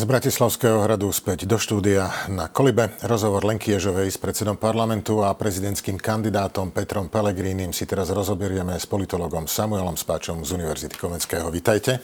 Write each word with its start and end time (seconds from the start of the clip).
Z 0.00 0.08
Bratislavského 0.08 0.80
hradu 0.80 1.12
späť 1.12 1.44
do 1.44 1.60
štúdia 1.60 2.08
na 2.32 2.48
Kolibe. 2.48 2.96
Rozhovor 3.04 3.44
Lenky 3.44 3.76
Ježovej 3.76 4.08
s 4.08 4.16
predsedom 4.16 4.56
parlamentu 4.56 5.20
a 5.20 5.36
prezidentským 5.36 6.00
kandidátom 6.00 6.72
Petrom 6.72 7.12
Pelegrínim 7.12 7.76
si 7.76 7.84
teraz 7.84 8.08
rozoberieme 8.08 8.80
s 8.80 8.88
politologom 8.88 9.44
Samuelom 9.44 10.00
Spáčom 10.00 10.40
z 10.40 10.56
Univerzity 10.56 10.96
Komenského. 10.96 11.52
Vítajte. 11.52 12.00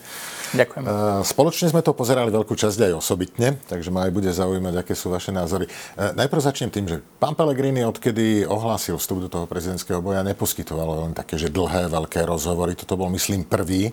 Ďakujem. 0.53 0.85
E, 0.85 0.93
spoločne 1.25 1.72
sme 1.72 1.80
to 1.80 1.96
pozerali 1.96 2.29
veľkú 2.29 2.53
časť 2.53 2.85
aj 2.85 2.93
osobitne, 3.00 3.57
takže 3.64 3.89
ma 3.89 4.04
aj 4.04 4.13
bude 4.13 4.29
zaujímať, 4.29 4.76
aké 4.76 4.93
sú 4.93 5.08
vaše 5.08 5.32
názory. 5.32 5.64
E, 5.64 6.13
najprv 6.21 6.40
začnem 6.53 6.68
tým, 6.68 6.85
že 6.93 7.00
pán 7.17 7.32
Pelegrini, 7.32 7.81
odkedy 7.81 8.44
ohlásil 8.44 9.00
vstup 9.00 9.25
do 9.25 9.32
toho 9.32 9.49
prezidentského 9.49 10.04
boja, 10.04 10.21
neposkytoval 10.21 11.08
len 11.08 11.17
také, 11.17 11.40
že 11.40 11.49
dlhé, 11.49 11.89
veľké 11.89 12.29
rozhovory. 12.29 12.76
Toto 12.76 13.00
bol, 13.00 13.08
myslím, 13.17 13.49
prvý. 13.49 13.89
E, 13.89 13.93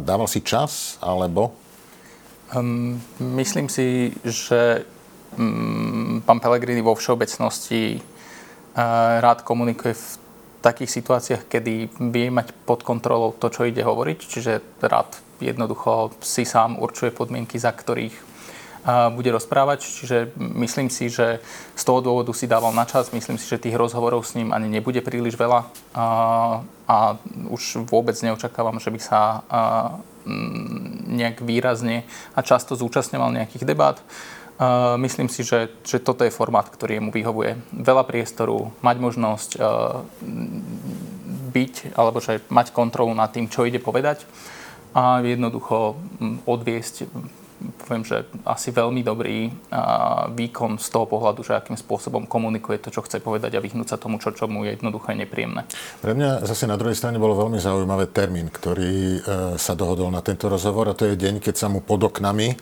dával 0.00 0.24
si 0.32 0.40
čas, 0.40 0.96
alebo 1.04 1.60
Um, 2.52 3.00
myslím 3.18 3.72
si, 3.72 4.12
že 4.20 4.84
um, 5.38 6.20
pán 6.20 6.44
Pellegrini 6.44 6.84
vo 6.84 6.92
všeobecnosti 6.92 7.96
uh, 7.96 9.20
rád 9.24 9.40
komunikuje 9.40 9.96
v 9.96 10.06
takých 10.60 10.90
situáciách, 10.92 11.48
kedy 11.48 11.88
vie 12.12 12.28
mať 12.28 12.52
pod 12.68 12.84
kontrolou 12.84 13.32
to, 13.32 13.48
čo 13.48 13.64
ide 13.64 13.80
hovoriť, 13.80 14.18
čiže 14.20 14.52
rád 14.84 15.16
jednoducho 15.40 16.12
si 16.20 16.44
sám 16.44 16.76
určuje 16.80 17.16
podmienky, 17.16 17.56
za 17.56 17.72
ktorých 17.72 18.12
uh, 18.12 19.08
bude 19.08 19.32
rozprávať. 19.32 19.80
Čiže 19.80 20.16
myslím 20.36 20.92
si, 20.92 21.08
že 21.08 21.40
z 21.72 21.82
toho 21.82 22.04
dôvodu 22.04 22.30
si 22.36 22.44
dával 22.44 22.76
na 22.76 22.84
čas. 22.84 23.08
Myslím 23.08 23.40
si, 23.40 23.48
že 23.48 23.56
tých 23.56 23.80
rozhovorov 23.80 24.20
s 24.20 24.36
ním 24.36 24.52
ani 24.52 24.68
nebude 24.68 25.00
príliš 25.00 25.40
veľa. 25.40 25.64
Uh, 25.96 26.60
a 26.84 27.16
už 27.48 27.88
vôbec 27.88 28.14
neočakávam, 28.20 28.76
že 28.76 28.92
by 28.92 29.00
sa 29.00 29.20
Mm, 30.24 30.93
nejak 31.14 31.40
výrazne 31.40 32.02
a 32.34 32.42
často 32.42 32.74
zúčastňoval 32.74 33.30
nejakých 33.30 33.64
debát. 33.64 33.98
Myslím 34.98 35.26
si, 35.26 35.42
že, 35.42 35.70
že 35.82 35.98
toto 35.98 36.22
je 36.22 36.30
formát, 36.30 36.66
ktorý 36.66 37.02
mu 37.02 37.10
vyhovuje. 37.10 37.58
Veľa 37.74 38.06
priestoru, 38.06 38.70
mať 38.86 38.96
možnosť 39.02 39.50
byť, 41.54 41.74
alebo 41.98 42.18
že 42.22 42.42
mať 42.50 42.70
kontrolu 42.70 43.14
nad 43.14 43.30
tým, 43.34 43.50
čo 43.50 43.66
ide 43.66 43.82
povedať 43.82 44.22
a 44.94 45.18
jednoducho 45.26 45.98
mm, 45.98 46.46
odviesť 46.46 46.94
poviem, 47.84 48.04
že 48.04 48.28
asi 48.44 48.70
veľmi 48.70 49.00
dobrý 49.00 49.48
výkon 50.34 50.76
z 50.76 50.88
toho 50.92 51.06
pohľadu, 51.08 51.40
že 51.46 51.56
akým 51.56 51.78
spôsobom 51.78 52.28
komunikuje 52.28 52.80
to, 52.80 52.92
čo 52.92 53.04
chce 53.04 53.20
povedať 53.20 53.56
a 53.56 53.64
vyhnúť 53.64 53.94
sa 53.94 54.00
tomu, 54.00 54.20
čo, 54.20 54.32
čo 54.36 54.50
mu 54.50 54.66
je 54.68 54.76
jednoducho 54.76 55.14
nepríjemné. 55.14 55.64
Pre 56.00 56.12
mňa 56.12 56.44
zase 56.44 56.68
na 56.68 56.76
druhej 56.76 56.98
strane 56.98 57.16
bolo 57.16 57.38
veľmi 57.38 57.56
zaujímavé 57.56 58.10
termín, 58.10 58.50
ktorý 58.50 58.94
e, 58.94 59.20
sa 59.56 59.72
dohodol 59.78 60.10
na 60.10 60.20
tento 60.20 60.50
rozhovor 60.50 60.90
a 60.90 60.96
to 60.96 61.08
je 61.08 61.16
deň, 61.16 61.40
keď 61.40 61.54
sa 61.54 61.66
mu 61.70 61.80
pod 61.80 62.04
oknami 62.10 62.52
e, 62.52 62.56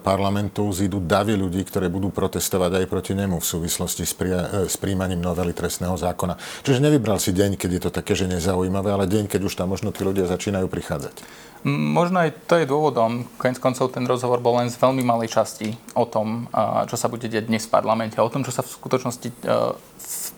parlamentu 0.00 0.70
zídu 0.70 1.02
davy 1.02 1.36
ľudí, 1.36 1.66
ktoré 1.66 1.90
budú 1.90 2.08
protestovať 2.14 2.82
aj 2.82 2.86
proti 2.88 3.12
nemu 3.12 3.40
v 3.40 3.46
súvislosti 3.46 4.04
s, 4.06 4.14
e, 4.20 4.70
s 4.70 4.76
príjmaním 4.78 5.20
novely 5.20 5.52
trestného 5.52 5.94
zákona. 5.98 6.38
Čiže 6.62 6.84
nevybral 6.84 7.18
si 7.18 7.34
deň, 7.34 7.58
keď 7.58 7.70
je 7.70 7.82
to 7.82 7.90
také, 7.90 8.12
že 8.16 8.30
nezaujímavé, 8.30 8.94
ale 8.94 9.10
deň, 9.10 9.28
keď 9.28 9.40
už 9.46 9.54
tam 9.58 9.74
možno 9.74 9.90
tí 9.90 10.06
ľudia 10.06 10.30
začínajú 10.30 10.70
prichádzať. 10.70 11.44
Možno 11.64 12.20
aj 12.20 12.44
to 12.44 12.60
je 12.60 12.68
dôvodom. 12.68 13.24
Koniec 13.40 13.56
koncov 13.56 13.88
ten 13.88 14.04
rozhovor 14.04 14.36
bol 14.44 14.60
len 14.60 14.68
z 14.68 14.76
veľmi 14.76 15.00
malej 15.00 15.32
časti 15.32 15.72
o 15.96 16.04
tom, 16.04 16.44
čo 16.84 17.00
sa 17.00 17.08
bude 17.08 17.24
deť 17.24 17.48
dnes 17.48 17.64
v 17.64 17.72
parlamente 17.72 18.20
o 18.20 18.28
tom, 18.28 18.44
čo 18.44 18.52
sa 18.52 18.60
v 18.60 18.68
skutočnosti 18.68 19.32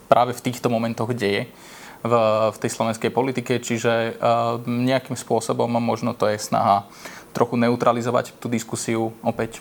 práve 0.06 0.38
v 0.38 0.44
týchto 0.46 0.70
momentoch 0.70 1.10
deje 1.10 1.50
v, 2.06 2.14
tej 2.62 2.70
slovenskej 2.70 3.10
politike. 3.10 3.58
Čiže 3.58 4.22
nejakým 4.70 5.18
spôsobom 5.18 5.66
možno 5.82 6.14
to 6.14 6.30
je 6.30 6.38
snaha 6.38 6.86
trochu 7.34 7.58
neutralizovať 7.58 8.38
tú 8.38 8.46
diskusiu 8.46 9.10
opäť, 9.26 9.58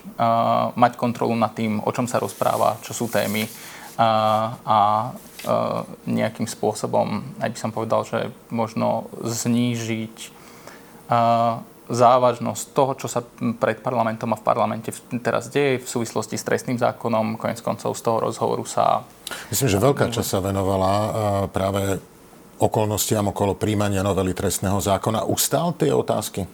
mať 0.77 1.01
kontrolu 1.01 1.33
nad 1.33 1.49
tým, 1.57 1.81
o 1.81 1.89
čom 1.89 2.05
sa 2.05 2.21
rozpráva, 2.21 2.77
čo 2.85 2.93
sú 2.93 3.09
témy 3.09 3.49
a 3.97 5.09
nejakým 6.05 6.45
spôsobom, 6.45 7.25
aj 7.41 7.49
by 7.49 7.57
som 7.57 7.73
povedal, 7.73 8.05
že 8.05 8.29
možno 8.53 9.09
znížiť 9.25 10.34
závažnosť 11.85 12.63
toho, 12.73 12.91
čo 12.97 13.07
sa 13.07 13.21
pred 13.61 13.77
parlamentom 13.77 14.33
a 14.33 14.39
v 14.41 14.45
parlamente 14.45 14.89
teraz 15.21 15.53
deje 15.53 15.77
v 15.81 15.87
súvislosti 15.87 16.33
s 16.33 16.43
trestným 16.43 16.81
zákonom. 16.81 17.37
Konec 17.37 17.61
koncov 17.61 17.93
z 17.93 18.01
toho 18.01 18.17
rozhovoru 18.25 18.65
sa... 18.65 19.05
Myslím, 19.53 19.69
že 19.69 19.77
veľká 19.77 20.09
časť 20.09 20.29
sa 20.37 20.39
venovala 20.41 20.91
práve 21.53 22.01
okolnostiam 22.57 23.29
okolo 23.29 23.53
príjmania 23.53 24.01
novely 24.01 24.33
trestného 24.33 24.81
zákona. 24.81 25.27
Ustál 25.27 25.77
tie 25.77 25.93
otázky? 25.93 26.47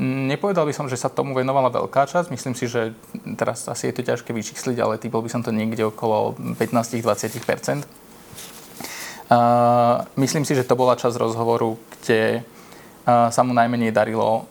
Nepovedal 0.00 0.64
by 0.64 0.72
som, 0.72 0.88
že 0.88 0.96
sa 0.96 1.12
tomu 1.12 1.36
venovala 1.36 1.68
veľká 1.68 2.08
časť. 2.08 2.32
Myslím 2.32 2.56
si, 2.56 2.64
že 2.70 2.96
teraz 3.36 3.68
asi 3.68 3.90
je 3.90 4.00
to 4.00 4.06
ťažké 4.06 4.32
vyčísliť, 4.32 4.76
ale 4.80 5.02
typol 5.02 5.20
by 5.20 5.28
som 5.28 5.44
to 5.44 5.52
niekde 5.52 5.84
okolo 5.84 6.38
15-20 6.56 7.84
Uh, 9.30 10.02
myslím 10.18 10.42
si, 10.42 10.58
že 10.58 10.66
to 10.66 10.74
bola 10.74 10.98
časť 10.98 11.14
rozhovoru, 11.14 11.78
kde 12.02 12.42
sa 13.06 13.40
mu 13.46 13.52
najmenej 13.54 13.92
darilo 13.92 14.48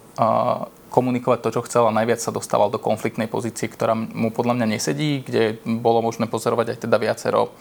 komunikovať 0.90 1.40
to, 1.46 1.50
čo 1.54 1.66
chcel 1.70 1.84
a 1.86 1.96
najviac 1.96 2.18
sa 2.18 2.34
dostával 2.34 2.74
do 2.74 2.82
konfliktnej 2.82 3.30
pozície, 3.30 3.70
ktorá 3.70 3.94
mu 3.94 4.34
podľa 4.34 4.58
mňa 4.58 4.68
nesedí, 4.74 5.22
kde 5.22 5.62
bolo 5.64 6.02
možné 6.02 6.26
pozorovať 6.26 6.74
aj 6.74 6.78
teda 6.90 6.98
viacero 6.98 7.54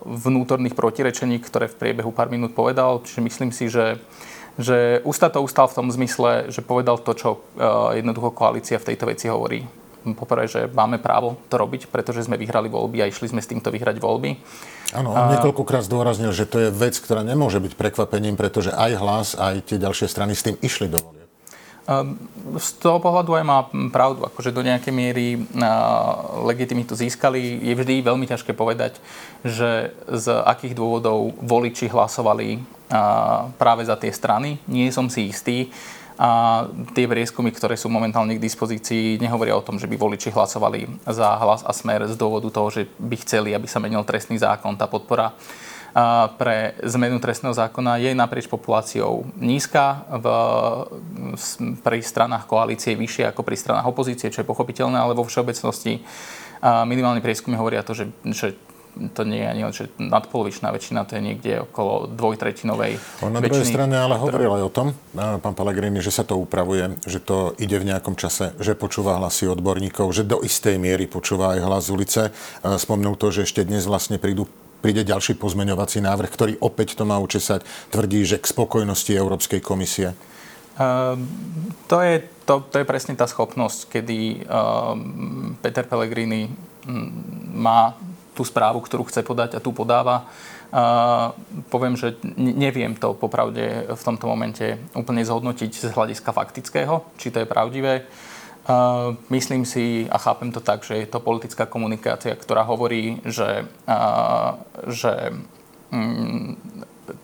vnútorných 0.00 0.72
protirečení, 0.72 1.44
ktoré 1.44 1.68
v 1.68 1.76
priebehu 1.76 2.08
pár 2.08 2.32
minút 2.32 2.56
povedal. 2.56 3.04
Čiže 3.04 3.20
myslím 3.20 3.50
si, 3.52 3.68
že 3.68 4.00
že 4.60 5.00
ústa 5.08 5.32
to 5.32 5.40
ustal 5.40 5.70
v 5.70 5.76
tom 5.78 5.88
zmysle, 5.88 6.52
že 6.52 6.60
povedal 6.60 7.00
to, 7.00 7.16
čo 7.16 7.30
jednoducho 7.96 8.36
koalícia 8.36 8.76
v 8.76 8.92
tejto 8.92 9.08
veci 9.08 9.26
hovorí 9.32 9.64
poprvé, 10.16 10.48
že 10.48 10.66
máme 10.70 10.98
právo 10.98 11.36
to 11.48 11.60
robiť, 11.60 11.88
pretože 11.88 12.26
sme 12.26 12.40
vyhrali 12.40 12.68
voľby 12.72 13.04
a 13.04 13.10
išli 13.10 13.30
sme 13.30 13.44
s 13.44 13.50
týmto 13.50 13.68
vyhrať 13.68 14.00
voľby. 14.00 14.30
Áno, 14.96 15.14
on 15.14 15.30
niekoľkokrát 15.36 15.86
zdôraznil, 15.86 16.34
že 16.34 16.48
to 16.50 16.58
je 16.58 16.68
vec, 16.74 16.98
ktorá 16.98 17.22
nemôže 17.22 17.62
byť 17.62 17.78
prekvapením, 17.78 18.34
pretože 18.34 18.74
aj 18.74 18.92
hlas, 18.98 19.28
aj 19.38 19.62
tie 19.68 19.78
ďalšie 19.78 20.06
strany 20.10 20.34
s 20.34 20.42
tým 20.42 20.58
išli 20.58 20.90
do 20.90 20.98
volieb. 20.98 21.18
Z 22.60 22.78
toho 22.78 23.02
pohľadu 23.02 23.34
aj 23.34 23.44
má 23.46 23.66
pravdu, 23.90 24.22
akože 24.22 24.54
do 24.54 24.62
nejakej 24.62 24.94
miery 24.94 25.42
legitimitu 26.46 26.94
získali. 26.94 27.66
Je 27.66 27.74
vždy 27.74 28.06
veľmi 28.06 28.30
ťažké 28.30 28.54
povedať, 28.54 29.02
že 29.42 29.90
z 30.06 30.26
akých 30.46 30.78
dôvodov 30.78 31.34
voliči 31.42 31.90
hlasovali 31.90 32.62
práve 33.58 33.82
za 33.82 33.98
tie 33.98 34.14
strany. 34.14 34.62
Nie 34.70 34.94
som 34.94 35.10
si 35.10 35.34
istý 35.34 35.74
a 36.20 36.68
tie 36.92 37.08
prieskumy, 37.08 37.48
ktoré 37.48 37.80
sú 37.80 37.88
momentálne 37.88 38.36
k 38.36 38.44
dispozícii, 38.44 39.16
nehovoria 39.16 39.56
o 39.56 39.64
tom, 39.64 39.80
že 39.80 39.88
by 39.88 39.96
voliči 39.96 40.28
hlasovali 40.28 41.00
za 41.08 41.40
hlas 41.40 41.64
a 41.64 41.72
smer 41.72 42.04
z 42.04 42.12
dôvodu 42.12 42.52
toho, 42.52 42.68
že 42.68 42.82
by 43.00 43.16
chceli, 43.24 43.56
aby 43.56 43.64
sa 43.64 43.80
menil 43.80 44.04
trestný 44.04 44.36
zákon. 44.36 44.76
Tá 44.76 44.84
podpora 44.84 45.32
pre 46.36 46.76
zmenu 46.84 47.18
trestného 47.18 47.56
zákona 47.56 47.98
je 48.04 48.12
naprieč 48.12 48.46
populáciou 48.46 49.26
nízka, 49.40 50.04
v, 50.12 50.26
pri 51.80 51.98
stranách 52.04 52.44
koalície 52.46 52.94
vyššie 52.94 53.32
ako 53.32 53.40
pri 53.40 53.56
stranách 53.56 53.88
opozície, 53.88 54.28
čo 54.28 54.44
je 54.44 54.50
pochopiteľné, 54.52 55.00
ale 55.00 55.16
vo 55.16 55.24
všeobecnosti 55.24 56.04
minimálne 56.84 57.24
prieskumy 57.24 57.56
hovoria 57.56 57.80
to, 57.80 57.96
že, 57.96 58.12
že 58.28 58.54
to 59.14 59.22
nie 59.22 59.40
je 59.40 59.48
ani 59.48 59.62
že 59.70 59.84
nadpolovičná 59.96 60.74
väčšina, 60.74 61.06
to 61.06 61.16
je 61.16 61.22
niekde 61.22 61.52
okolo 61.68 62.10
dvojtretinovej 62.10 62.98
On 63.22 63.30
na 63.30 63.40
druhej 63.40 63.64
strane 63.64 63.94
ale 63.94 64.18
hovoril 64.18 64.50
aj 64.60 64.62
o 64.66 64.72
tom, 64.72 64.86
pán 65.14 65.54
Pellegrini, 65.54 66.02
že 66.02 66.10
sa 66.10 66.26
to 66.26 66.36
upravuje, 66.36 66.98
že 67.06 67.22
to 67.22 67.54
ide 67.62 67.78
v 67.78 67.88
nejakom 67.88 68.18
čase, 68.18 68.52
že 68.58 68.74
počúva 68.74 69.16
hlasy 69.22 69.46
odborníkov, 69.46 70.10
že 70.10 70.26
do 70.26 70.42
istej 70.42 70.76
miery 70.76 71.06
počúva 71.06 71.54
aj 71.54 71.60
hlas 71.62 71.84
ulice. 71.88 72.34
Spomnul 72.62 73.14
to, 73.14 73.30
že 73.30 73.46
ešte 73.46 73.62
dnes 73.62 73.86
vlastne 73.86 74.18
prídu 74.18 74.50
príde 74.80 75.04
ďalší 75.04 75.36
pozmeňovací 75.36 76.00
návrh, 76.00 76.30
ktorý 76.32 76.52
opäť 76.64 76.96
to 76.96 77.04
má 77.04 77.20
učesať, 77.20 77.68
tvrdí, 77.92 78.24
že 78.24 78.40
k 78.40 78.48
spokojnosti 78.48 79.12
Európskej 79.12 79.60
komisie. 79.60 80.16
Uh, 80.80 81.20
to, 81.84 82.00
je, 82.00 82.24
to, 82.48 82.64
to 82.64 82.80
je 82.80 82.88
presne 82.88 83.12
tá 83.12 83.28
schopnosť, 83.28 83.92
kedy 83.92 84.48
uh, 84.48 84.96
Peter 85.60 85.84
Pellegrini 85.84 86.48
má 87.52 87.92
tú 88.40 88.48
správu, 88.48 88.80
ktorú 88.80 89.04
chce 89.04 89.20
podať 89.20 89.60
a 89.60 89.60
tu 89.60 89.76
podáva. 89.76 90.24
Uh, 90.72 91.36
poviem, 91.68 91.92
že 91.92 92.16
neviem 92.40 92.96
to 92.96 93.12
popravde 93.12 93.84
v 93.92 94.02
tomto 94.06 94.24
momente 94.24 94.80
úplne 94.96 95.20
zhodnotiť 95.20 95.68
z 95.68 95.92
hľadiska 95.92 96.32
faktického, 96.32 97.04
či 97.20 97.28
to 97.28 97.44
je 97.44 97.52
pravdivé. 97.52 98.08
Uh, 98.64 99.18
myslím 99.28 99.68
si 99.68 100.08
a 100.08 100.16
chápem 100.16 100.48
to 100.48 100.64
tak, 100.64 100.80
že 100.86 101.04
je 101.04 101.08
to 101.10 101.20
politická 101.20 101.68
komunikácia, 101.68 102.32
ktorá 102.32 102.64
hovorí, 102.64 103.20
že, 103.28 103.68
uh, 103.84 104.56
že 104.88 105.36
um, 105.92 106.56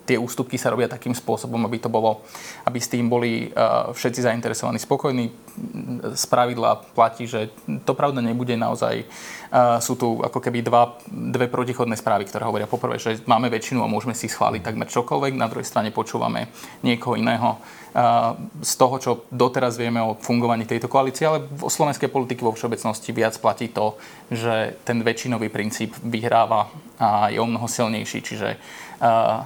tie 0.07 0.17
ústupky 0.17 0.55
sa 0.55 0.71
robia 0.71 0.87
takým 0.87 1.13
spôsobom, 1.13 1.59
aby 1.67 1.83
to 1.83 1.91
bolo, 1.91 2.23
aby 2.63 2.79
s 2.79 2.87
tým 2.87 3.11
boli 3.11 3.51
uh, 3.51 3.91
všetci 3.91 4.23
zainteresovaní 4.23 4.79
spokojní. 4.79 5.35
Z 6.15 6.25
pravidla 6.31 6.87
platí, 6.95 7.27
že 7.27 7.51
to 7.83 7.93
pravda 7.99 8.23
nebude 8.23 8.55
naozaj. 8.55 9.03
Uh, 9.03 9.83
sú 9.83 9.99
tu 9.99 10.23
ako 10.23 10.39
keby 10.39 10.63
dva, 10.63 10.95
dve 11.11 11.51
protichodné 11.51 11.99
správy, 11.99 12.31
ktoré 12.31 12.47
hovoria 12.47 12.71
poprvé, 12.71 13.03
že 13.03 13.19
máme 13.27 13.51
väčšinu 13.51 13.83
a 13.83 13.91
môžeme 13.91 14.15
si 14.15 14.31
schváliť 14.31 14.63
takmer 14.63 14.87
čokoľvek, 14.87 15.35
na 15.35 15.51
druhej 15.51 15.67
strane 15.67 15.91
počúvame 15.91 16.47
niekoho 16.87 17.19
iného 17.19 17.59
z 18.61 18.73
toho, 18.77 19.01
čo 19.01 19.11
doteraz 19.33 19.81
vieme 19.81 20.05
o 20.05 20.21
fungovaní 20.21 20.69
tejto 20.69 20.85
koalície, 20.85 21.25
ale 21.25 21.49
vo 21.49 21.73
slovenskej 21.73 22.13
politiky 22.13 22.45
vo 22.45 22.53
všeobecnosti 22.53 23.09
viac 23.09 23.41
platí 23.41 23.73
to, 23.73 23.97
že 24.29 24.77
ten 24.85 25.01
väčšinový 25.01 25.49
princíp 25.49 25.97
vyhráva 26.05 26.69
a 27.01 27.33
je 27.33 27.41
o 27.41 27.49
mnoho 27.49 27.65
silnejší. 27.65 28.21
Čiže 28.21 28.61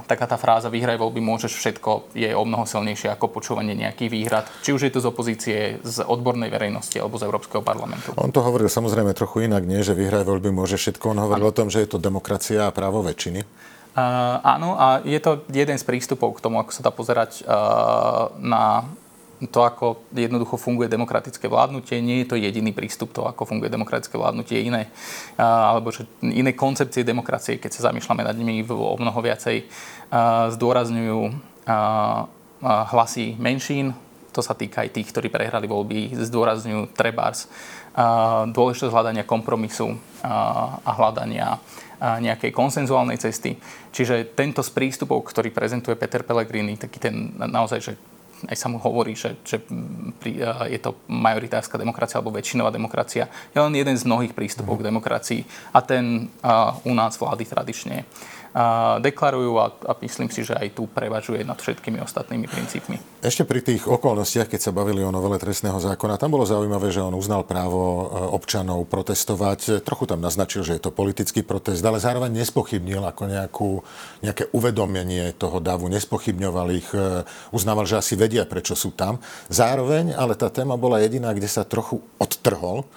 taká 0.06 0.26
tá 0.31 0.38
fráza 0.38 0.70
vyhraj 0.70 0.99
voľby, 0.99 1.19
môžeš 1.19 1.52
všetko, 1.58 2.14
je 2.14 2.31
o 2.35 2.44
mnoho 2.47 2.64
silnejšie 2.67 3.11
ako 3.11 3.31
počúvanie 3.31 3.75
nejakých 3.75 4.11
výhrad. 4.11 4.44
Či 4.62 4.75
už 4.75 4.88
je 4.88 4.93
to 4.94 5.02
z 5.02 5.06
opozície, 5.11 5.58
z 5.82 5.97
odbornej 6.06 6.50
verejnosti 6.50 6.94
alebo 6.99 7.19
z 7.19 7.26
Európskeho 7.26 7.62
parlamentu. 7.62 8.14
On 8.14 8.31
to 8.31 8.43
hovoril 8.43 8.70
samozrejme 8.70 9.11
trochu 9.14 9.50
inak, 9.50 9.67
nie, 9.67 9.82
že 9.82 9.99
vyhraj 9.99 10.23
voľby 10.23 10.55
môže 10.55 10.79
všetko. 10.79 11.14
On 11.14 11.23
hovoril 11.26 11.50
ano. 11.50 11.52
o 11.52 11.56
tom, 11.56 11.69
že 11.69 11.82
je 11.82 11.91
to 11.91 11.99
demokracia 11.99 12.70
a 12.70 12.75
právo 12.75 13.02
väčšiny. 13.02 13.43
Uh, 13.91 14.38
áno, 14.47 14.79
a 14.79 15.02
je 15.02 15.19
to 15.19 15.43
jeden 15.50 15.75
z 15.75 15.82
prístupov 15.82 16.38
k 16.38 16.43
tomu, 16.47 16.62
ako 16.62 16.70
sa 16.70 16.87
dá 16.87 16.94
pozerať 16.94 17.43
uh, 17.43 18.31
na 18.38 18.87
to, 19.48 19.60
ako 19.64 20.04
jednoducho 20.12 20.60
funguje 20.60 20.92
demokratické 20.92 21.48
vládnutie. 21.48 22.04
Nie 22.04 22.20
je 22.20 22.28
to 22.28 22.37
jediný 22.37 22.76
prístup 22.76 23.16
to, 23.16 23.25
ako 23.25 23.48
funguje 23.48 23.72
demokratické 23.72 24.12
vládnutie, 24.20 24.60
iné, 24.69 24.92
alebo 25.40 25.88
že 25.88 26.04
iné 26.20 26.52
koncepcie 26.52 27.08
demokracie, 27.08 27.56
keď 27.56 27.72
sa 27.72 27.88
zamýšľame 27.88 28.20
nad 28.20 28.37
nimi 28.37 28.60
o 28.69 28.96
mnoho 29.00 29.16
viacej, 29.25 29.64
zdôrazňujú 30.52 31.20
hlasy 32.92 33.40
menšín, 33.40 33.96
to 34.31 34.44
sa 34.44 34.52
týka 34.52 34.84
aj 34.84 34.92
tých, 34.92 35.08
ktorí 35.10 35.32
prehrali 35.32 35.64
voľby, 35.64 36.14
zdôrazňujú 36.20 36.92
trebárs, 36.92 37.48
dôležitosť 38.52 38.92
hľadania 38.92 39.25
kompromisu 39.26 39.96
a 40.22 40.90
hľadania 40.94 41.56
nejakej 42.00 42.54
konsenzuálnej 42.54 43.19
cesty. 43.19 43.58
Čiže 43.90 44.37
tento 44.37 44.62
z 44.62 44.70
prístupov, 44.70 45.26
ktorý 45.26 45.50
prezentuje 45.50 45.98
Peter 45.98 46.22
Pellegrini, 46.22 46.78
taký 46.78 47.02
ten 47.02 47.34
naozaj, 47.37 47.81
že 47.82 47.92
aj 48.48 48.56
sa 48.56 48.72
mu 48.72 48.81
hovorí, 48.81 49.12
že, 49.19 49.37
že 49.44 49.60
je 50.70 50.81
to 50.81 50.96
majoritárska 51.10 51.76
demokracia 51.76 52.22
alebo 52.22 52.32
väčšinová 52.32 52.72
demokracia, 52.72 53.28
je 53.52 53.58
len 53.60 53.75
jeden 53.75 53.96
z 53.98 54.06
mnohých 54.06 54.32
prístupov 54.32 54.81
k 54.81 54.87
demokracii. 54.88 55.40
A 55.75 55.84
ten 55.84 56.32
u 56.87 56.92
nás 56.94 57.19
vlády 57.20 57.44
tradične 57.44 58.08
deklarujú 59.02 59.52
a, 59.60 59.66
a 59.87 59.92
myslím 60.02 60.31
si, 60.31 60.42
že 60.46 60.56
aj 60.56 60.75
tu 60.75 60.87
prevažuje 60.90 61.44
nad 61.44 61.58
všetkými 61.58 62.00
ostatnými 62.02 62.46
princípmi. 62.48 63.10
Ešte 63.20 63.44
pri 63.44 63.61
tých 63.61 63.84
okolnostiach, 63.84 64.49
keď 64.49 64.61
sa 64.64 64.72
bavili 64.72 65.05
o 65.05 65.12
novele 65.12 65.37
trestného 65.37 65.76
zákona, 65.76 66.17
tam 66.17 66.32
bolo 66.32 66.49
zaujímavé, 66.49 66.88
že 66.88 67.05
on 67.05 67.12
uznal 67.12 67.44
právo 67.44 67.81
e, 67.84 68.05
občanov 68.32 68.88
protestovať. 68.88 69.84
Trochu 69.84 70.08
tam 70.08 70.25
naznačil, 70.25 70.64
že 70.64 70.81
je 70.81 70.88
to 70.88 70.88
politický 70.88 71.44
protest, 71.44 71.84
ale 71.84 72.00
zároveň 72.00 72.32
nespochybnil 72.32 73.05
ako 73.05 73.22
nejakú, 73.28 73.70
nejaké 74.25 74.49
uvedomenie 74.56 75.37
toho 75.37 75.61
davu, 75.61 75.93
nespochybňoval 75.93 76.69
ich, 76.72 76.88
e, 76.96 77.20
uznával, 77.52 77.84
že 77.84 78.00
asi 78.00 78.17
vedia, 78.17 78.49
prečo 78.49 78.72
sú 78.72 78.88
tam. 78.88 79.20
Zároveň, 79.52 80.16
ale 80.16 80.32
tá 80.32 80.49
téma 80.49 80.81
bola 80.81 81.05
jediná, 81.05 81.37
kde 81.37 81.52
sa 81.52 81.69
trochu 81.69 82.00
odtrhol. 82.16 82.88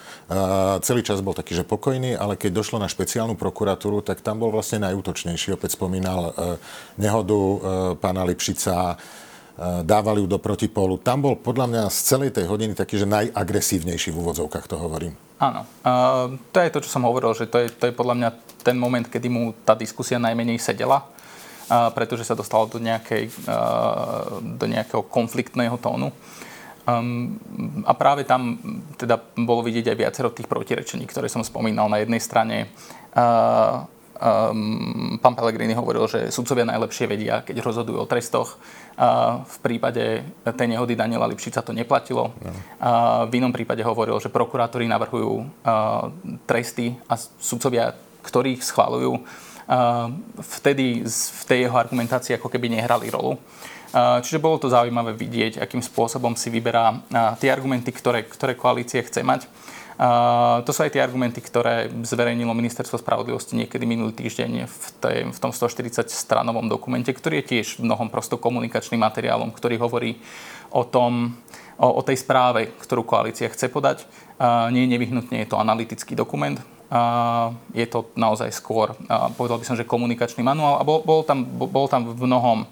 Celý 0.88 1.04
čas 1.04 1.20
bol 1.20 1.36
taký, 1.36 1.52
že 1.52 1.68
pokojný, 1.68 2.16
ale 2.16 2.40
keď 2.40 2.64
došlo 2.64 2.80
na 2.80 2.88
špeciálnu 2.88 3.36
prokuratúru, 3.36 4.00
tak 4.00 4.24
tam 4.24 4.40
bol 4.40 4.56
vlastne 4.56 4.88
najútočnejší 4.88 5.52
opäť 5.52 5.76
spomínal 5.76 6.32
e, 6.32 6.56
nehodu 6.96 7.36
e, 7.36 7.58
pána 8.00 8.24
Lipšica, 8.24 8.96
e, 8.96 9.33
dávali 9.60 10.26
ju 10.26 10.28
do 10.28 10.42
protipolu. 10.42 10.98
Tam 10.98 11.22
bol 11.22 11.38
podľa 11.38 11.70
mňa 11.70 11.84
z 11.94 12.00
celej 12.02 12.32
tej 12.34 12.50
hodiny 12.50 12.74
taký, 12.74 12.98
že 12.98 13.06
najagresívnejší 13.06 14.10
v 14.10 14.18
úvodzovkách, 14.18 14.66
to 14.66 14.82
hovorím. 14.82 15.14
Áno. 15.44 15.68
Uh, 15.84 16.40
to 16.56 16.64
je 16.64 16.72
to, 16.72 16.80
čo 16.82 16.90
som 16.90 17.04
hovoril, 17.04 17.36
že 17.36 17.52
to 17.52 17.60
je, 17.62 17.68
to 17.68 17.92
je 17.92 17.94
podľa 17.94 18.16
mňa 18.16 18.30
ten 18.64 18.80
moment, 18.80 19.04
kedy 19.04 19.28
mu 19.28 19.52
tá 19.68 19.76
diskusia 19.76 20.16
najmenej 20.16 20.56
sedela, 20.56 21.04
uh, 21.04 21.92
pretože 21.92 22.24
sa 22.24 22.34
dostalo 22.34 22.66
do, 22.72 22.80
nejakej, 22.80 23.28
uh, 23.46 24.40
do 24.40 24.66
nejakého 24.66 25.04
konfliktného 25.04 25.76
tónu. 25.78 26.16
Um, 26.84 27.40
a 27.88 27.96
práve 27.96 28.28
tam 28.28 28.60
teda 29.00 29.20
bolo 29.40 29.64
vidieť 29.64 29.92
aj 29.92 30.00
viacero 30.00 30.30
tých 30.32 30.52
protirečení, 30.52 31.08
ktoré 31.08 31.28
som 31.32 31.44
spomínal. 31.44 31.88
Na 31.92 32.00
jednej 32.00 32.20
strane 32.20 32.72
uh, 33.16 33.88
Um, 34.24 35.20
pán 35.20 35.36
Pellegrini 35.36 35.76
hovoril, 35.76 36.08
že 36.08 36.32
sudcovia 36.32 36.64
najlepšie 36.64 37.12
vedia, 37.12 37.44
keď 37.44 37.60
rozhodujú 37.60 38.00
o 38.00 38.08
trestoch. 38.08 38.56
Uh, 38.96 39.44
v 39.44 39.58
prípade 39.60 40.24
tej 40.48 40.68
nehody 40.72 40.96
Daniela 40.96 41.28
Lipšica 41.28 41.60
to 41.60 41.76
neplatilo. 41.76 42.32
No. 42.32 42.52
Uh, 42.80 43.28
v 43.28 43.44
inom 43.44 43.52
prípade 43.52 43.84
hovoril, 43.84 44.16
že 44.24 44.32
prokurátori 44.32 44.88
navrhujú 44.88 45.44
uh, 45.44 46.08
tresty 46.48 46.96
a 47.12 47.20
sudcovia, 47.20 47.92
ktorých 48.24 48.64
schválujú, 48.64 49.20
vtedy 50.40 51.04
v 51.08 51.44
tej 51.44 51.68
jeho 51.68 51.76
argumentácii 51.76 52.36
ako 52.36 52.52
keby 52.52 52.68
nehrali 52.72 53.08
rolu. 53.12 53.40
Čiže 53.96 54.40
bolo 54.40 54.60
to 54.60 54.68
zaujímavé 54.68 55.16
vidieť, 55.16 55.60
akým 55.60 55.80
spôsobom 55.80 56.36
si 56.36 56.52
vyberá 56.52 57.04
tie 57.40 57.48
argumenty, 57.48 57.92
ktoré, 57.96 58.28
ktoré 58.28 58.60
koalície 58.60 59.04
chce 59.04 59.24
mať. 59.24 59.48
To 60.64 60.72
sú 60.74 60.80
aj 60.82 60.98
tie 60.98 61.06
argumenty, 61.06 61.38
ktoré 61.38 61.86
zverejnilo 62.02 62.50
Ministerstvo 62.58 62.98
spravodlivosti 62.98 63.54
niekedy 63.54 63.86
minulý 63.86 64.18
týždeň 64.18 64.66
v, 64.66 64.86
tej, 64.98 65.18
v 65.30 65.40
tom 65.40 65.54
140-stranovom 65.54 66.66
dokumente, 66.66 67.14
ktorý 67.14 67.46
je 67.46 67.50
tiež 67.58 67.78
mnohom 67.78 68.10
prosto 68.10 68.42
komunikačným 68.42 68.98
materiálom, 68.98 69.54
ktorý 69.54 69.78
hovorí 69.78 70.18
o 70.74 70.82
tom, 70.82 71.38
o, 71.78 71.88
o 71.94 72.02
tej 72.02 72.26
správe, 72.26 72.74
ktorú 72.82 73.06
koalícia 73.06 73.46
chce 73.54 73.70
podať. 73.70 74.10
Nie 74.74 74.90
nevyhnutne 74.90 75.46
je 75.46 75.50
to 75.54 75.62
analytický 75.62 76.18
dokument, 76.18 76.58
je 77.74 77.86
to 77.90 78.10
naozaj 78.18 78.50
skôr, 78.54 78.98
povedal 79.38 79.58
by 79.62 79.66
som, 79.66 79.78
že 79.78 79.86
komunikačný 79.86 80.42
manuál 80.46 80.82
a 80.82 80.86
bol, 80.86 81.02
bol, 81.02 81.22
tam, 81.22 81.46
bol 81.46 81.86
tam 81.86 82.14
v 82.14 82.26
mnohom 82.26 82.66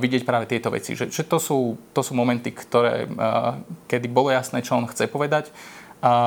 vidieť 0.00 0.28
práve 0.28 0.44
tieto 0.44 0.68
veci. 0.68 0.92
Že, 0.92 1.08
že 1.08 1.24
to, 1.24 1.40
sú, 1.40 1.80
to 1.96 2.04
sú 2.04 2.12
momenty, 2.12 2.52
ktoré, 2.52 3.08
kedy 3.88 4.08
bolo 4.12 4.28
jasné, 4.28 4.60
čo 4.60 4.76
on 4.76 4.84
chce 4.84 5.08
povedať 5.08 5.48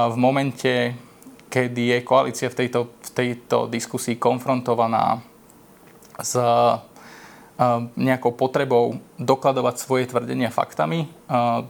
v 0.09 0.15
momente, 0.15 0.95
kedy 1.49 1.97
je 1.97 1.97
koalícia 2.01 2.47
v 2.51 2.55
tejto, 2.65 2.79
v 2.99 3.09
tejto 3.15 3.57
diskusii 3.71 4.19
konfrontovaná 4.19 5.23
s 6.19 6.35
nejakou 7.95 8.35
potrebou 8.35 8.95
dokladovať 9.19 9.75
svoje 9.75 10.07
tvrdenia 10.07 10.47
faktami, 10.47 11.11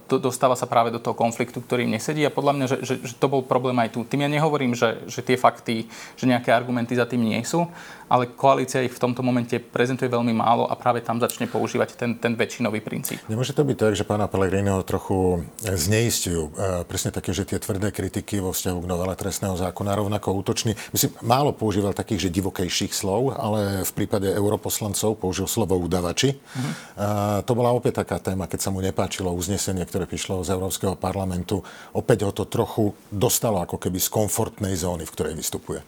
dostáva 0.05 0.53
sa 0.53 0.69
práve 0.69 0.93
do 0.93 1.01
toho 1.01 1.17
konfliktu, 1.17 1.59
ktorý 1.65 1.89
im 1.89 1.97
nesedí 1.97 2.21
a 2.21 2.31
podľa 2.31 2.53
mňa, 2.53 2.65
že, 2.69 2.77
že, 2.85 2.95
že 3.01 3.13
to 3.17 3.25
bol 3.25 3.41
problém 3.41 3.75
aj 3.81 3.97
tu. 3.97 4.05
Tým 4.05 4.23
ja 4.23 4.29
nehovorím, 4.29 4.77
že, 4.77 5.01
že 5.09 5.25
tie 5.25 5.33
fakty, 5.33 5.89
že 6.13 6.29
nejaké 6.29 6.53
argumenty 6.53 6.93
za 6.93 7.09
tým 7.09 7.25
nie 7.25 7.41
sú, 7.41 7.65
ale 8.09 8.29
koalícia 8.29 8.85
ich 8.85 8.93
v 8.93 9.01
tomto 9.01 9.25
momente 9.25 9.57
prezentuje 9.57 10.09
veľmi 10.09 10.33
málo 10.33 10.65
a 10.65 10.73
práve 10.77 11.01
tam 11.01 11.21
začne 11.21 11.45
používať 11.45 11.97
ten, 11.97 12.17
ten 12.17 12.33
väčšinový 12.33 12.81
princíp. 12.81 13.21
Nemôže 13.29 13.53
to 13.53 13.65
byť 13.65 13.77
tak, 13.77 13.93
že 13.97 14.05
pána 14.05 14.29
Pellegriniho 14.29 14.81
trochu 14.81 15.45
zneistujú. 15.61 16.49
E, 16.49 16.85
presne 16.89 17.13
také, 17.13 17.33
že 17.33 17.45
tie 17.45 17.61
tvrdé 17.61 17.93
kritiky 17.93 18.41
vo 18.41 18.53
vzťahu 18.53 18.77
k 18.81 18.89
novele 18.89 19.13
trestného 19.13 19.53
zákona 19.57 19.97
rovnako 19.97 20.33
útočný. 20.41 20.73
Myslím, 20.89 21.13
málo 21.21 21.53
používal 21.53 21.93
takých, 21.93 22.29
že 22.29 22.35
divokejších 22.37 22.93
slov, 22.93 23.37
ale 23.37 23.85
v 23.85 23.91
prípade 23.93 24.25
europoslancov 24.25 25.17
použil 25.21 25.45
slovo 25.45 25.77
udavači. 25.77 26.33
Mm-hmm. 26.33 27.38
A 27.39 27.45
to 27.47 27.55
bola 27.55 27.71
opäť 27.71 28.03
taká 28.03 28.19
téma, 28.19 28.51
keď 28.51 28.59
sa 28.67 28.73
mu 28.75 28.83
nepáčilo 28.83 29.31
uznesenie, 29.31 29.87
ktoré 29.87 30.03
prišlo 30.03 30.43
z 30.43 30.51
Európskeho 30.51 30.99
parlamentu. 30.99 31.63
Opäť 31.95 32.27
ho 32.27 32.31
to 32.35 32.43
trochu 32.43 32.91
dostalo 33.07 33.63
ako 33.63 33.79
keby 33.79 33.95
z 33.95 34.11
komfortnej 34.11 34.75
zóny, 34.75 35.07
v 35.07 35.13
ktorej 35.15 35.39
vystupuje. 35.39 35.79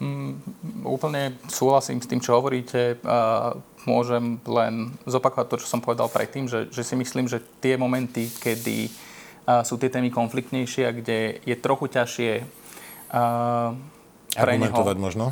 Mm, 0.00 0.40
úplne 0.88 1.36
súhlasím 1.52 2.00
s 2.00 2.08
tým, 2.08 2.24
čo 2.24 2.40
hovoríte. 2.40 2.96
Môžem 3.84 4.40
len 4.48 4.96
zopakovať 5.04 5.46
to, 5.52 5.56
čo 5.60 5.68
som 5.68 5.84
povedal 5.84 6.08
predtým, 6.08 6.48
že, 6.48 6.72
že 6.72 6.80
si 6.80 6.96
myslím, 6.96 7.28
že 7.28 7.44
tie 7.60 7.76
momenty, 7.76 8.32
kedy 8.40 8.88
sú 9.64 9.80
tie 9.80 9.92
témy 9.92 10.08
konfliktnejšie 10.08 10.82
a 10.88 10.96
kde 10.96 11.40
je 11.44 11.56
trochu 11.56 11.88
ťažšie 11.92 12.30
pre 13.08 14.52
Argumentovať 14.52 14.96
neho, 14.96 15.04
možno? 15.04 15.24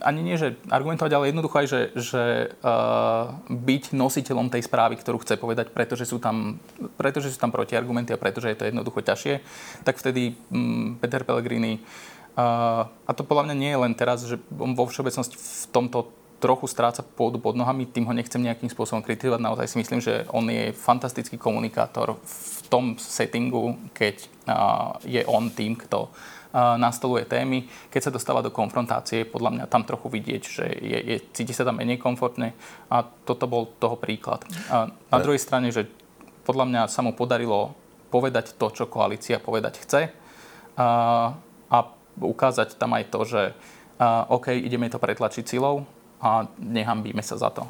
Ani 0.00 0.20
nie, 0.24 0.40
že 0.40 0.56
argumentovať, 0.72 1.12
ale 1.12 1.28
jednoducho 1.30 1.56
aj, 1.60 1.66
že, 1.68 1.80
že 1.96 2.24
uh, 2.60 3.36
byť 3.46 3.92
nositeľom 3.92 4.48
tej 4.48 4.64
správy, 4.64 4.96
ktorú 4.98 5.20
chce 5.22 5.36
povedať, 5.36 5.70
pretože 5.70 6.08
sú 6.08 6.18
tam, 6.18 6.60
pretože 6.96 7.30
sú 7.30 7.38
tam 7.38 7.52
protiargumenty 7.52 8.16
a 8.16 8.20
pretože 8.20 8.50
je 8.50 8.58
to 8.58 8.68
jednoducho 8.68 9.04
ťažšie, 9.04 9.34
tak 9.84 10.00
vtedy 10.00 10.36
um, 10.50 10.96
Peter 10.98 11.24
Pellegrini 11.24 11.84
Uh, 12.30 12.86
a 13.04 13.12
to 13.12 13.26
podľa 13.26 13.50
mňa 13.50 13.56
nie 13.58 13.70
je 13.74 13.82
len 13.82 13.92
teraz, 13.98 14.22
že 14.22 14.38
on 14.54 14.78
vo 14.78 14.86
všeobecnosti 14.86 15.34
v 15.34 15.66
tomto 15.74 16.14
trochu 16.38 16.70
stráca 16.70 17.02
pôdu 17.02 17.42
pod 17.42 17.58
nohami, 17.58 17.90
tým 17.90 18.06
ho 18.06 18.14
nechcem 18.14 18.40
nejakým 18.40 18.70
spôsobom 18.70 19.02
kritizovať. 19.02 19.42
Naozaj 19.42 19.66
si 19.66 19.76
myslím, 19.82 20.00
že 20.00 20.24
on 20.30 20.46
je 20.46 20.70
fantastický 20.72 21.36
komunikátor 21.36 22.16
v 22.22 22.58
tom 22.70 22.94
settingu, 22.96 23.76
keď 23.92 24.24
uh, 24.46 24.96
je 25.04 25.20
on 25.26 25.50
tým, 25.50 25.74
kto 25.74 26.08
nastoluje 26.54 27.24
témy. 27.30 27.66
Keď 27.90 28.10
sa 28.10 28.14
dostáva 28.14 28.42
do 28.42 28.50
konfrontácie, 28.50 29.22
podľa 29.22 29.50
mňa 29.50 29.64
tam 29.70 29.86
trochu 29.86 30.10
vidieť, 30.10 30.42
že 30.42 30.66
je, 30.66 30.98
je, 30.98 31.16
cíti 31.30 31.54
sa 31.54 31.62
tam 31.62 31.78
menej 31.78 32.02
komfortne 32.02 32.54
a 32.90 33.06
toto 33.06 33.46
bol 33.46 33.70
toho 33.78 33.94
príklad. 33.94 34.42
A 34.70 34.90
na 34.90 35.18
druhej 35.22 35.38
strane, 35.38 35.70
že 35.70 35.86
podľa 36.42 36.66
mňa 36.66 36.82
sa 36.90 37.00
mu 37.06 37.14
podarilo 37.14 37.78
povedať 38.10 38.58
to, 38.58 38.66
čo 38.74 38.90
koalícia 38.90 39.38
povedať 39.38 39.86
chce 39.86 40.02
a, 40.74 40.88
a 41.70 41.78
ukázať 42.18 42.74
tam 42.74 42.98
aj 42.98 43.04
to, 43.14 43.20
že 43.22 43.42
a, 44.02 44.26
OK, 44.26 44.50
ideme 44.50 44.90
to 44.90 44.98
pretlačiť 44.98 45.46
silou 45.46 45.86
a 46.18 46.50
nehambíme 46.58 47.22
sa 47.22 47.38
za 47.38 47.54
to. 47.54 47.64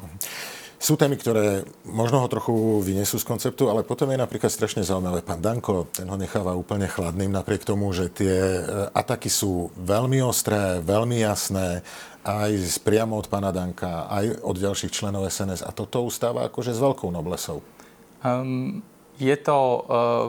Sú 0.81 0.97
témy, 0.97 1.13
ktoré 1.13 1.61
možno 1.85 2.25
ho 2.25 2.27
trochu 2.27 2.81
vyniesú 2.81 3.21
z 3.21 3.29
konceptu, 3.29 3.69
ale 3.69 3.85
potom 3.85 4.09
je 4.09 4.17
napríklad 4.17 4.49
strašne 4.49 4.81
zaujímavé. 4.81 5.21
Pán 5.21 5.37
Danko, 5.37 5.85
ten 5.93 6.09
ho 6.09 6.17
necháva 6.17 6.57
úplne 6.57 6.89
chladným, 6.89 7.29
napriek 7.29 7.61
tomu, 7.61 7.93
že 7.93 8.09
tie 8.09 8.33
e, 8.33 8.61
ataky 8.89 9.29
sú 9.29 9.69
veľmi 9.77 10.25
ostré, 10.25 10.81
veľmi 10.81 11.21
jasné, 11.21 11.85
aj 12.25 12.81
priamo 12.81 13.13
od 13.13 13.29
pána 13.29 13.53
Danka, 13.53 14.09
aj 14.09 14.41
od 14.41 14.57
ďalších 14.57 14.89
členov 14.89 15.29
SNS. 15.29 15.61
A 15.61 15.69
toto 15.69 16.01
ustáva 16.01 16.49
akože 16.49 16.73
s 16.73 16.81
veľkou 16.81 17.13
noblesou. 17.13 17.61
Um, 18.25 18.81
je 19.21 19.37
to 19.37 19.53
uh, 19.53 19.81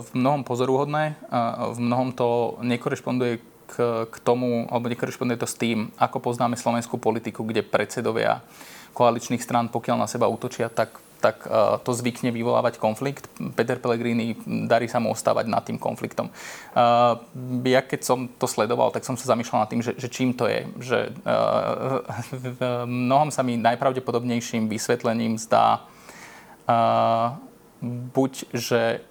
v 0.04 0.20
mnohom 0.20 0.44
pozoruhodné, 0.44 1.16
uh, 1.32 1.72
v 1.72 1.80
mnohom 1.80 2.12
to 2.12 2.60
nekorešponduje 2.60 3.40
k, 3.72 4.04
k 4.04 4.16
tomu, 4.20 4.68
alebo 4.68 4.92
nekorešponduje 4.92 5.40
to 5.40 5.48
s 5.48 5.56
tým, 5.56 5.88
ako 5.96 6.20
poznáme 6.20 6.60
slovenskú 6.60 7.00
politiku, 7.00 7.40
kde 7.40 7.64
predsedovia 7.64 8.44
koaličných 8.92 9.42
strán, 9.42 9.68
pokiaľ 9.72 10.04
na 10.04 10.08
seba 10.08 10.28
útočia, 10.28 10.68
tak, 10.68 11.00
tak 11.18 11.48
uh, 11.48 11.80
to 11.80 11.96
zvykne 11.96 12.30
vyvolávať 12.30 12.76
konflikt. 12.76 13.26
Peter 13.56 13.80
Pellegrini 13.80 14.36
darí 14.46 14.86
sa 14.86 15.00
mu 15.00 15.10
ostávať 15.16 15.48
nad 15.48 15.64
tým 15.64 15.80
konfliktom. 15.80 16.28
Uh, 16.76 17.16
ja 17.66 17.80
keď 17.80 18.00
som 18.04 18.28
to 18.28 18.46
sledoval, 18.46 18.92
tak 18.92 19.02
som 19.02 19.16
sa 19.16 19.32
zamýšľal 19.32 19.64
nad 19.64 19.70
tým, 19.72 19.82
že, 19.82 19.92
že 19.96 20.08
čím 20.12 20.36
to 20.36 20.46
je. 20.46 20.68
Že, 20.78 20.98
uh, 21.24 22.04
v 22.30 22.60
mnohom 22.86 23.32
sa 23.32 23.40
mi 23.40 23.56
najpravdepodobnejším 23.58 24.70
vysvetlením 24.70 25.40
zdá 25.40 25.88
buď, 28.14 28.32
že 28.54 29.02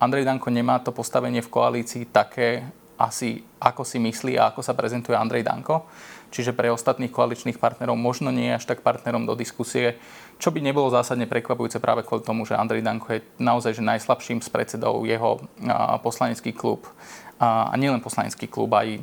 Andrej 0.00 0.24
Danko 0.24 0.48
nemá 0.48 0.80
to 0.80 0.96
postavenie 0.96 1.44
v 1.44 1.52
koalícii 1.52 2.08
také, 2.08 2.64
asi 2.96 3.44
ako 3.60 3.84
si 3.84 4.00
myslí 4.00 4.40
a 4.40 4.48
ako 4.48 4.64
sa 4.64 4.72
prezentuje 4.72 5.12
Andrej 5.12 5.44
Danko 5.44 5.84
čiže 6.30 6.56
pre 6.56 6.72
ostatných 6.72 7.12
koaličných 7.12 7.60
partnerov 7.60 7.94
možno 7.94 8.34
nie 8.34 8.52
až 8.54 8.66
tak 8.66 8.82
partnerom 8.82 9.26
do 9.26 9.34
diskusie, 9.38 9.98
čo 10.36 10.52
by 10.52 10.60
nebolo 10.60 10.92
zásadne 10.92 11.24
prekvapujúce 11.24 11.80
práve 11.80 12.04
kvôli 12.04 12.26
tomu, 12.26 12.44
že 12.44 12.58
Andrej 12.58 12.84
Danko 12.84 13.16
je 13.16 13.24
naozaj 13.40 13.78
že 13.78 13.82
najslabším 13.84 14.44
z 14.44 14.48
predsedov 14.52 15.06
jeho 15.08 15.40
poslanecký 16.04 16.52
klub 16.52 16.84
a 17.36 17.72
nielen 17.76 18.00
poslanecký 18.00 18.48
klub, 18.48 18.72
aj 18.72 18.96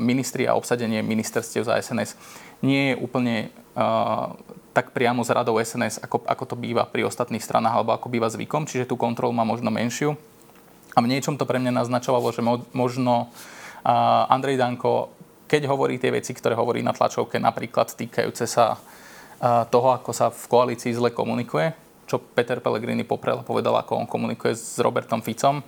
ministri 0.00 0.48
a 0.48 0.56
obsadenie 0.56 1.04
ministerstiev 1.04 1.64
za 1.64 1.76
SNS 1.76 2.16
nie 2.64 2.92
je 2.92 2.94
úplne 2.98 3.52
tak 4.74 4.94
priamo 4.94 5.26
z 5.26 5.34
radou 5.34 5.58
SNS, 5.58 6.02
ako, 6.02 6.22
ako 6.22 6.44
to 6.54 6.56
býva 6.58 6.86
pri 6.86 7.02
ostatných 7.06 7.42
stranách, 7.42 7.82
alebo 7.82 7.94
ako 7.94 8.06
býva 8.10 8.30
zvykom, 8.30 8.66
čiže 8.66 8.86
tú 8.86 8.94
kontrolu 8.94 9.34
má 9.34 9.42
možno 9.42 9.74
menšiu. 9.74 10.14
A 10.94 11.02
v 11.02 11.10
niečom 11.10 11.38
to 11.38 11.46
pre 11.46 11.58
mňa 11.58 11.82
naznačovalo, 11.82 12.30
že 12.30 12.42
možno 12.74 13.30
Andrej 14.30 14.58
Danko 14.58 15.14
keď 15.48 15.64
hovorí 15.66 15.96
tie 15.96 16.12
veci, 16.12 16.36
ktoré 16.36 16.52
hovorí 16.52 16.84
na 16.84 16.92
tlačovke, 16.92 17.40
napríklad 17.40 17.96
týkajúce 17.96 18.44
sa 18.44 18.76
toho, 19.72 19.88
ako 19.94 20.10
sa 20.12 20.28
v 20.28 20.44
koalícii 20.50 20.92
zle 20.92 21.14
komunikuje, 21.14 21.72
čo 22.08 22.20
Peter 22.20 22.60
Pellegrini 22.60 23.04
poprel 23.04 23.40
povedal, 23.44 23.76
ako 23.80 24.04
on 24.04 24.06
komunikuje 24.08 24.56
s 24.56 24.80
Robertom 24.80 25.20
Ficom, 25.24 25.64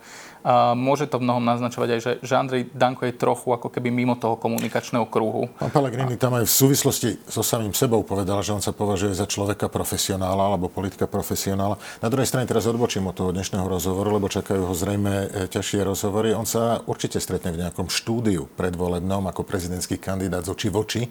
môže 0.76 1.04
to 1.06 1.20
v 1.20 1.26
mnohom 1.28 1.44
naznačovať 1.44 1.88
aj, 1.96 2.00
že, 2.00 2.12
že 2.24 2.34
Andrej 2.36 2.72
Danko 2.72 3.04
je 3.04 3.14
trochu 3.14 3.52
ako 3.52 3.68
keby 3.68 3.92
mimo 3.92 4.16
toho 4.16 4.40
komunikačného 4.40 5.04
kruhu. 5.08 5.52
Pán 5.60 5.72
Pellegrini 5.72 6.16
tam 6.16 6.36
aj 6.40 6.48
v 6.48 6.52
súvislosti 6.52 7.10
so 7.28 7.44
samým 7.44 7.76
sebou 7.76 8.00
povedal, 8.00 8.40
že 8.40 8.56
on 8.56 8.64
sa 8.64 8.72
považuje 8.72 9.12
za 9.12 9.28
človeka 9.28 9.68
profesionála 9.68 10.48
alebo 10.48 10.72
politika 10.72 11.04
profesionála. 11.04 11.76
Na 12.00 12.08
druhej 12.08 12.28
strane 12.28 12.48
teraz 12.48 12.64
odbočím 12.64 13.12
od 13.12 13.16
toho 13.16 13.30
dnešného 13.36 13.68
rozhovoru, 13.68 14.16
lebo 14.16 14.32
čakajú 14.32 14.64
ho 14.64 14.74
zrejme 14.74 15.12
e, 15.12 15.26
ťažšie 15.52 15.84
rozhovory. 15.84 16.32
On 16.32 16.48
sa 16.48 16.80
určite 16.88 17.20
stretne 17.20 17.52
v 17.52 17.60
nejakom 17.66 17.92
štúdiu 17.92 18.48
predvolebnom 18.56 19.28
ako 19.28 19.44
prezidentský 19.44 20.00
kandidát 20.00 20.44
z 20.46 20.56
oči 20.56 20.68
v 20.72 20.76
oči 20.80 21.02
e, 21.04 21.10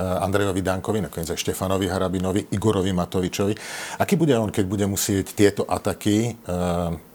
Andrejovi 0.00 0.64
Dankovi, 0.64 1.04
nakoniec 1.04 1.28
aj 1.28 1.38
Štefanovi 1.38 1.86
Harabinovi, 1.92 2.48
Igorovi 2.56 2.96
Matovičovi. 2.96 3.54
Aký 4.00 4.16
bude 4.16 4.32
on, 4.40 4.48
keď 4.48 4.64
bude 4.64 4.86
musieť 4.88 5.36
tieto 5.36 5.68
ataky 5.68 6.16
e, 6.32 7.09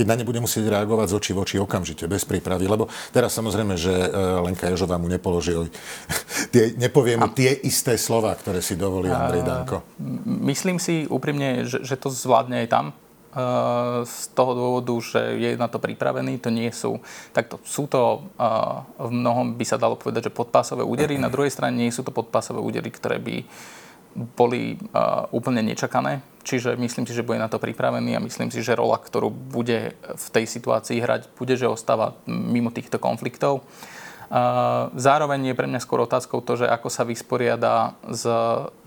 keď 0.00 0.08
na 0.08 0.16
ne 0.16 0.24
bude 0.24 0.40
musieť 0.40 0.72
reagovať 0.72 1.12
z 1.12 1.14
očí 1.20 1.30
v 1.36 1.44
oči 1.44 1.56
okamžite, 1.60 2.08
bez 2.08 2.24
prípravy. 2.24 2.64
Lebo 2.64 2.88
teraz 3.12 3.36
samozrejme, 3.36 3.76
že 3.76 3.92
e, 3.92 4.08
Lenka 4.40 4.64
Jožová 4.72 4.96
mu 4.96 5.12
nepoloží, 5.12 5.52
tie, 6.56 6.72
nepovie 6.80 7.20
mu 7.20 7.28
tie 7.28 7.52
isté 7.52 8.00
slova, 8.00 8.32
ktoré 8.32 8.64
si 8.64 8.80
dovolí 8.80 9.12
Andrej 9.12 9.44
Danko. 9.44 9.84
Myslím 10.24 10.80
si 10.80 11.04
úprimne, 11.04 11.68
že, 11.68 11.84
že 11.84 12.00
to 12.00 12.08
zvládne 12.08 12.64
aj 12.64 12.68
tam. 12.72 12.86
E, 12.88 12.92
z 14.08 14.32
toho 14.32 14.56
dôvodu, 14.56 14.96
že 15.04 15.20
je 15.36 15.60
na 15.60 15.68
to 15.68 15.76
pripravený, 15.76 16.40
to 16.40 16.48
nie 16.48 16.72
sú... 16.72 16.96
Takto, 17.36 17.60
sú 17.60 17.84
to 17.84 18.24
e, 18.40 18.48
v 19.04 19.12
mnohom 19.12 19.52
by 19.52 19.64
sa 19.68 19.76
dalo 19.76 20.00
povedať, 20.00 20.32
že 20.32 20.32
podpásové 20.32 20.80
údery, 20.80 21.20
na 21.20 21.28
druhej 21.28 21.52
strane 21.52 21.76
nie 21.76 21.92
sú 21.92 22.00
to 22.00 22.08
podpásové 22.08 22.64
údery, 22.64 22.88
ktoré 22.88 23.20
by 23.20 23.44
boli 24.14 24.76
uh, 24.76 25.26
úplne 25.30 25.62
nečakané. 25.62 26.20
Čiže 26.40 26.74
myslím 26.80 27.04
si, 27.04 27.12
že 27.12 27.22
bude 27.22 27.36
na 27.36 27.52
to 27.52 27.60
pripravený 27.60 28.16
a 28.16 28.24
myslím 28.24 28.48
si, 28.48 28.64
že 28.64 28.72
rola, 28.72 28.96
ktorú 28.96 29.28
bude 29.28 29.92
v 30.00 30.26
tej 30.32 30.48
situácii 30.48 30.96
hrať, 30.96 31.36
bude, 31.36 31.52
že 31.52 31.68
ostáva 31.68 32.16
mimo 32.24 32.72
týchto 32.72 32.96
konfliktov. 32.96 33.60
Zároveň 34.96 35.52
je 35.52 35.58
pre 35.58 35.66
mňa 35.68 35.84
skôr 35.84 36.00
otázkou 36.00 36.40
to, 36.40 36.64
že 36.64 36.66
ako 36.70 36.88
sa 36.88 37.04
vysporiada 37.04 37.98
s 38.08 38.24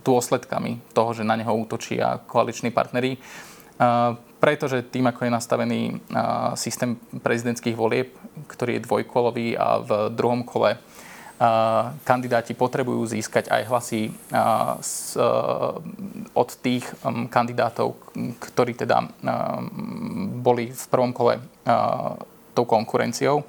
dôsledkami 0.02 0.82
toho, 0.98 1.14
že 1.14 1.28
na 1.28 1.38
neho 1.38 1.54
útočia 1.54 2.26
koaliční 2.26 2.74
partnery. 2.74 3.22
Pretože 4.40 4.88
tým, 4.88 5.12
ako 5.12 5.28
je 5.28 5.36
nastavený 5.36 5.82
systém 6.56 6.98
prezidentských 7.22 7.76
volieb, 7.78 8.16
ktorý 8.50 8.80
je 8.80 8.86
dvojkolový 8.88 9.48
a 9.60 9.78
v 9.78 9.92
druhom 10.16 10.48
kole 10.48 10.80
kandidáti 12.08 12.56
potrebujú 12.56 13.04
získať 13.04 13.52
aj 13.52 13.62
hlasy 13.68 14.02
od 16.32 16.50
tých 16.64 16.88
kandidátov, 17.28 18.00
ktorí 18.40 18.80
teda 18.80 19.04
boli 20.40 20.72
v 20.72 20.86
prvom 20.88 21.12
kole 21.12 21.44
tou 22.56 22.64
konkurenciou. 22.64 23.44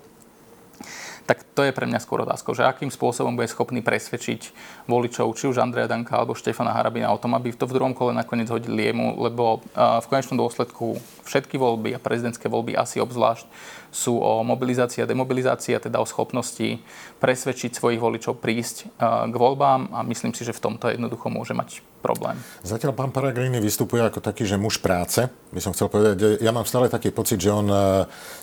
Tak 1.24 1.40
to 1.56 1.64
je 1.64 1.72
pre 1.72 1.88
mňa 1.88 2.04
skôr 2.04 2.20
otázka, 2.20 2.52
že 2.52 2.68
akým 2.68 2.92
spôsobom 2.92 3.32
bude 3.32 3.48
schopný 3.48 3.80
presvedčiť 3.80 4.52
voličov, 4.84 5.32
či 5.32 5.48
už 5.48 5.56
Andreja 5.56 5.88
Danka 5.88 6.20
alebo 6.20 6.36
Štefana 6.36 6.76
Harabina 6.76 7.08
o 7.08 7.16
tom, 7.16 7.32
aby 7.32 7.48
to 7.56 7.64
v 7.64 7.80
druhom 7.80 7.96
kole 7.96 8.12
nakoniec 8.12 8.52
hodili 8.52 8.92
jemu, 8.92 9.16
lebo 9.16 9.64
v 9.72 10.06
konečnom 10.12 10.36
dôsledku 10.36 11.00
všetky 11.24 11.56
voľby 11.56 11.96
a 11.96 12.02
prezidentské 12.02 12.52
voľby 12.52 12.76
asi 12.76 13.00
obzvlášť 13.00 13.48
sú 13.94 14.18
o 14.18 14.42
mobilizácii 14.42 15.06
a 15.06 15.10
demobilizácii, 15.10 15.78
a 15.78 15.80
teda 15.80 16.02
o 16.02 16.06
schopnosti 16.10 16.82
presvedčiť 17.22 17.78
svojich 17.78 18.02
voličov 18.02 18.42
prísť 18.42 18.90
k 18.98 19.34
voľbám 19.34 19.94
a 19.94 20.02
myslím 20.02 20.34
si, 20.34 20.42
že 20.42 20.50
v 20.50 20.66
tomto 20.66 20.90
jednoducho 20.90 21.30
môže 21.30 21.54
mať 21.54 21.78
problém. 22.02 22.36
Zatiaľ 22.60 22.92
pán 22.92 23.08
Paragrini 23.14 23.56
vystupuje 23.62 24.04
ako 24.04 24.20
taký, 24.20 24.44
že 24.44 24.60
muž 24.60 24.76
práce. 24.76 25.24
By 25.24 25.60
som 25.62 25.72
chcel 25.72 25.88
povedať, 25.88 26.42
ja 26.42 26.52
mám 26.52 26.68
stále 26.68 26.92
taký 26.92 27.08
pocit, 27.08 27.40
že 27.40 27.48
on 27.48 27.70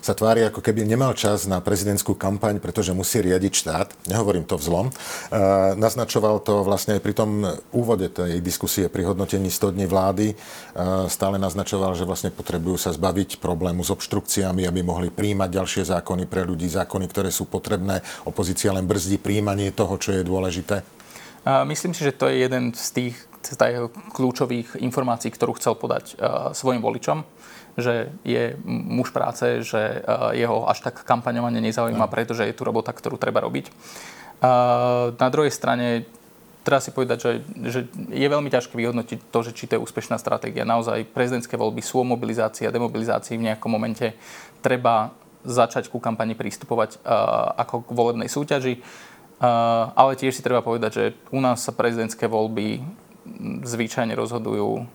sa 0.01 0.13
tvári 0.17 0.49
ako 0.49 0.65
keby 0.65 0.81
nemal 0.81 1.13
čas 1.13 1.45
na 1.45 1.61
prezidentskú 1.61 2.17
kampaň, 2.17 2.57
pretože 2.57 2.95
musí 2.95 3.21
riadiť 3.21 3.53
štát. 3.53 3.87
Nehovorím 4.09 4.49
to 4.49 4.57
vzlom. 4.57 4.89
Naznačoval 5.77 6.41
to 6.41 6.65
vlastne 6.65 6.97
aj 6.97 7.01
pri 7.05 7.13
tom 7.13 7.45
úvode 7.69 8.09
tej 8.09 8.41
diskusie 8.41 8.89
pri 8.89 9.05
hodnotení 9.05 9.53
100 9.53 9.77
dní 9.77 9.85
vlády. 9.85 10.33
Stále 11.05 11.37
naznačoval, 11.37 11.93
že 11.93 12.07
vlastne 12.07 12.33
potrebujú 12.33 12.81
sa 12.81 12.89
zbaviť 12.95 13.37
problému 13.37 13.85
s 13.85 13.93
obštrukciami, 13.93 14.65
aby 14.65 14.81
mohli 14.81 15.13
príjmať 15.13 15.40
príjmať 15.41 15.57
ďalšie 15.57 15.83
zákony 15.89 16.29
pre 16.29 16.45
ľudí, 16.45 16.69
zákony, 16.69 17.05
ktoré 17.09 17.33
sú 17.33 17.49
potrebné. 17.49 18.05
Opozícia 18.29 18.69
len 18.69 18.85
brzdí 18.85 19.17
príjmanie 19.17 19.73
toho, 19.73 19.97
čo 19.97 20.13
je 20.13 20.21
dôležité? 20.21 20.85
Myslím 21.65 21.97
si, 21.97 22.05
že 22.05 22.13
to 22.13 22.29
je 22.29 22.45
jeden 22.45 22.69
z 22.77 22.87
tých 22.93 23.15
kľúčových 24.13 24.77
informácií, 24.77 25.33
ktorú 25.33 25.57
chcel 25.57 25.73
podať 25.73 26.13
svojim 26.53 26.85
voličom 26.85 27.25
že 27.71 28.11
je 28.27 28.59
muž 28.67 29.15
práce, 29.15 29.63
že 29.63 30.03
jeho 30.35 30.67
až 30.67 30.83
tak 30.83 31.07
kampaňovanie 31.07 31.63
nezaujíma, 31.63 32.03
pretože 32.11 32.43
je 32.43 32.51
tu 32.51 32.67
robota, 32.67 32.91
ktorú 32.91 33.15
treba 33.15 33.39
robiť. 33.39 33.71
Na 35.15 35.27
druhej 35.31 35.55
strane 35.55 36.03
treba 36.67 36.83
si 36.83 36.91
povedať, 36.91 37.17
že, 37.23 37.31
že 37.63 37.79
je 38.11 38.27
veľmi 38.27 38.51
ťažké 38.51 38.75
vyhodnotiť 38.75 39.31
to, 39.31 39.39
že 39.47 39.55
či 39.55 39.71
to 39.71 39.79
je 39.79 39.83
úspešná 39.87 40.19
stratégia. 40.19 40.67
Naozaj 40.67 41.15
prezidentské 41.15 41.55
voľby 41.55 41.79
sú 41.79 42.03
o 42.03 42.11
mobilizácii 42.11 42.67
a 42.67 42.75
demobilizácii 42.75 43.39
v 43.39 43.47
nejakom 43.47 43.71
momente 43.71 44.19
treba 44.59 45.15
začať 45.43 45.89
ku 45.89 45.97
kampani 45.97 46.37
pristupovať 46.37 47.01
uh, 47.01 47.55
ako 47.57 47.87
k 47.87 47.89
volebnej 47.95 48.29
súťaži. 48.29 48.81
Uh, 49.41 49.89
ale 49.97 50.13
tiež 50.13 50.37
si 50.37 50.45
treba 50.45 50.61
povedať, 50.61 50.91
že 50.93 51.05
u 51.33 51.41
nás 51.41 51.65
sa 51.65 51.73
prezidentské 51.73 52.29
voľby 52.29 52.85
zvyčajne 53.65 54.13
rozhodujú 54.13 54.85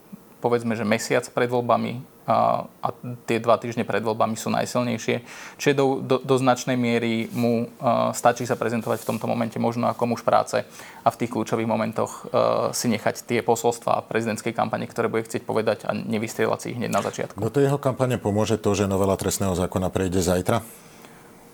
povedzme, 0.47 0.79
že 0.79 0.87
mesiac 0.87 1.27
pred 1.35 1.51
voľbami 1.51 1.99
a, 2.27 2.63
a 2.83 2.89
tie 3.27 3.43
dva 3.43 3.59
týždne 3.59 3.83
pred 3.83 3.99
voľbami 4.03 4.39
sú 4.39 4.55
najsilnejšie. 4.55 5.17
Čiže 5.59 5.75
do, 5.75 5.99
do, 5.99 6.17
do 6.23 6.35
značnej 6.39 6.79
miery 6.79 7.27
mu 7.35 7.67
a, 7.83 8.15
stačí 8.15 8.47
sa 8.47 8.55
prezentovať 8.55 9.03
v 9.03 9.09
tomto 9.11 9.27
momente 9.27 9.59
možno 9.59 9.91
ako 9.91 10.15
muž 10.15 10.23
práce 10.23 10.63
a 11.03 11.09
v 11.11 11.19
tých 11.19 11.35
kľúčových 11.35 11.67
momentoch 11.67 12.31
a, 12.31 12.71
si 12.71 12.87
nechať 12.87 13.27
tie 13.27 13.43
posolstva 13.43 14.07
prezidentskej 14.07 14.55
kampane, 14.55 14.87
ktoré 14.87 15.11
bude 15.11 15.27
chcieť 15.27 15.43
povedať 15.43 15.91
a 15.91 15.91
nevystrieľať 15.91 16.59
si 16.63 16.67
ich 16.71 16.79
hneď 16.79 16.91
na 16.95 17.03
začiatku. 17.03 17.43
Do 17.43 17.51
tej 17.51 17.75
jeho 17.75 17.83
kampane 17.83 18.23
pomôže 18.23 18.55
to, 18.63 18.71
že 18.79 18.87
novela 18.87 19.19
trestného 19.19 19.59
zákona 19.59 19.91
prejde 19.91 20.23
zajtra? 20.23 20.63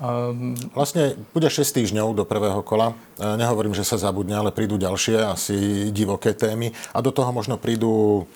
Um, 0.02 0.58
vlastne 0.74 1.14
bude 1.30 1.46
6 1.46 1.62
týždňov 1.62 2.18
do 2.18 2.26
prvého 2.26 2.58
kola. 2.66 2.90
E, 2.90 3.38
nehovorím, 3.38 3.70
že 3.70 3.86
sa 3.86 3.94
zabudne, 3.94 4.34
ale 4.34 4.50
prídu 4.50 4.74
ďalšie, 4.74 5.14
asi 5.22 5.56
divoké 5.94 6.34
témy. 6.34 6.74
A 6.90 6.98
do 6.98 7.14
toho 7.14 7.30
možno 7.30 7.54
prídu 7.54 8.26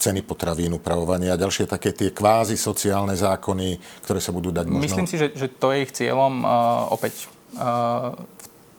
ceny 0.00 0.24
potravín, 0.24 0.72
upravovanie 0.72 1.28
a 1.28 1.36
ďalšie 1.36 1.68
také 1.68 1.92
tie 1.92 2.08
kvázi 2.08 2.56
sociálne 2.56 3.12
zákony, 3.12 3.76
ktoré 4.00 4.18
sa 4.24 4.32
budú 4.32 4.48
dať 4.48 4.64
možno... 4.64 4.80
Myslím 4.80 5.04
si, 5.04 5.20
že, 5.20 5.28
že 5.36 5.52
to 5.52 5.76
je 5.76 5.84
ich 5.84 5.92
cieľom. 5.92 6.40
Uh, 6.40 6.88
opäť 6.88 7.28
uh, 7.60 8.16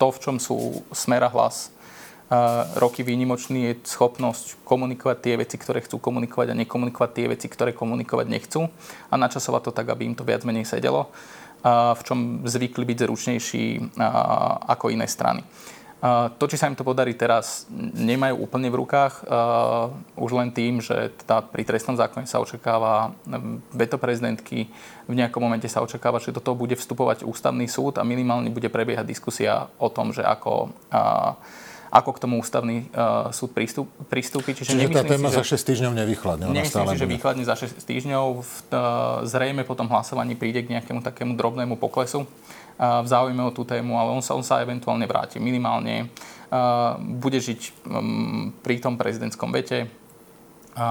to, 0.02 0.08
v 0.10 0.18
čom 0.18 0.36
sú 0.42 0.82
smera 0.90 1.30
hlas, 1.30 1.70
uh, 1.70 2.66
roky 2.82 3.06
výnimočný, 3.06 3.70
je 3.70 3.74
schopnosť 3.86 4.66
komunikovať 4.66 5.18
tie 5.22 5.34
veci, 5.38 5.62
ktoré 5.62 5.86
chcú 5.86 6.02
komunikovať 6.02 6.58
a 6.58 6.60
nekomunikovať 6.66 7.12
tie 7.14 7.26
veci, 7.30 7.46
ktoré 7.46 7.78
komunikovať 7.78 8.26
nechcú 8.26 8.66
a 9.08 9.14
načasovať 9.14 9.70
to 9.70 9.72
tak, 9.78 9.94
aby 9.94 10.10
im 10.10 10.18
to 10.18 10.26
viac 10.26 10.42
menej 10.42 10.66
sedelo, 10.66 11.14
v 11.62 12.02
čom 12.02 12.42
zvykli 12.50 12.90
byť 12.90 12.98
zručnejší 13.06 13.94
ako 14.66 14.90
iné 14.90 15.06
strany. 15.06 15.46
To, 16.02 16.44
či 16.50 16.58
sa 16.58 16.66
im 16.66 16.74
to 16.74 16.82
podarí 16.82 17.14
teraz, 17.14 17.70
nemajú 17.94 18.42
úplne 18.42 18.74
v 18.74 18.82
rukách. 18.82 19.22
Už 20.18 20.32
len 20.34 20.50
tým, 20.50 20.82
že 20.82 21.14
teda 21.22 21.46
pri 21.46 21.62
trestnom 21.62 21.94
zákone 21.94 22.26
sa 22.26 22.42
očakáva 22.42 23.14
veto 23.70 24.02
prezidentky, 24.02 24.66
v 25.06 25.14
nejakom 25.14 25.38
momente 25.38 25.70
sa 25.70 25.86
očakáva, 25.86 26.18
že 26.18 26.34
do 26.34 26.42
toho 26.42 26.58
bude 26.58 26.74
vstupovať 26.74 27.22
ústavný 27.22 27.70
súd 27.70 28.02
a 28.02 28.04
minimálne 28.04 28.50
bude 28.50 28.66
prebiehať 28.74 29.06
diskusia 29.06 29.70
o 29.78 29.94
tom, 29.94 30.10
že 30.10 30.26
ako 30.26 30.74
ako 31.92 32.16
k 32.16 32.20
tomu 32.24 32.40
ústavný 32.40 32.88
uh, 32.96 33.30
súd 33.36 33.52
prístup, 33.52 33.92
pristúpi. 34.08 34.56
Čiže, 34.56 34.80
Čiže 34.80 34.96
tá 34.96 35.04
téma 35.04 35.28
si, 35.28 35.36
za 35.36 35.44
6 35.44 35.60
týždňov 35.60 35.92
nevychladne. 35.92 36.48
Nemyslím 36.48 36.88
si, 36.88 36.98
že 36.98 37.08
vychladne 37.08 37.44
za 37.44 37.60
6 37.60 37.76
týždňov. 37.84 38.26
V, 38.40 38.54
uh, 38.72 39.28
zrejme 39.28 39.68
po 39.68 39.76
tom 39.76 39.92
hlasovaní 39.92 40.40
príde 40.40 40.64
k 40.64 40.80
nejakému 40.80 41.04
takému 41.04 41.36
drobnému 41.36 41.76
poklesu 41.76 42.24
v 42.82 43.06
záujme 43.06 43.46
o 43.46 43.54
tú 43.54 43.62
tému, 43.62 43.94
ale 43.94 44.10
on 44.10 44.26
sa, 44.26 44.34
on 44.34 44.42
sa 44.42 44.58
eventuálne 44.66 45.06
vráti. 45.06 45.38
Minimálne 45.38 46.10
bude 46.98 47.38
žiť 47.38 47.86
pri 48.66 48.76
tom 48.82 48.98
prezidentskom 48.98 49.54
vete, 49.54 49.86
a 50.76 50.88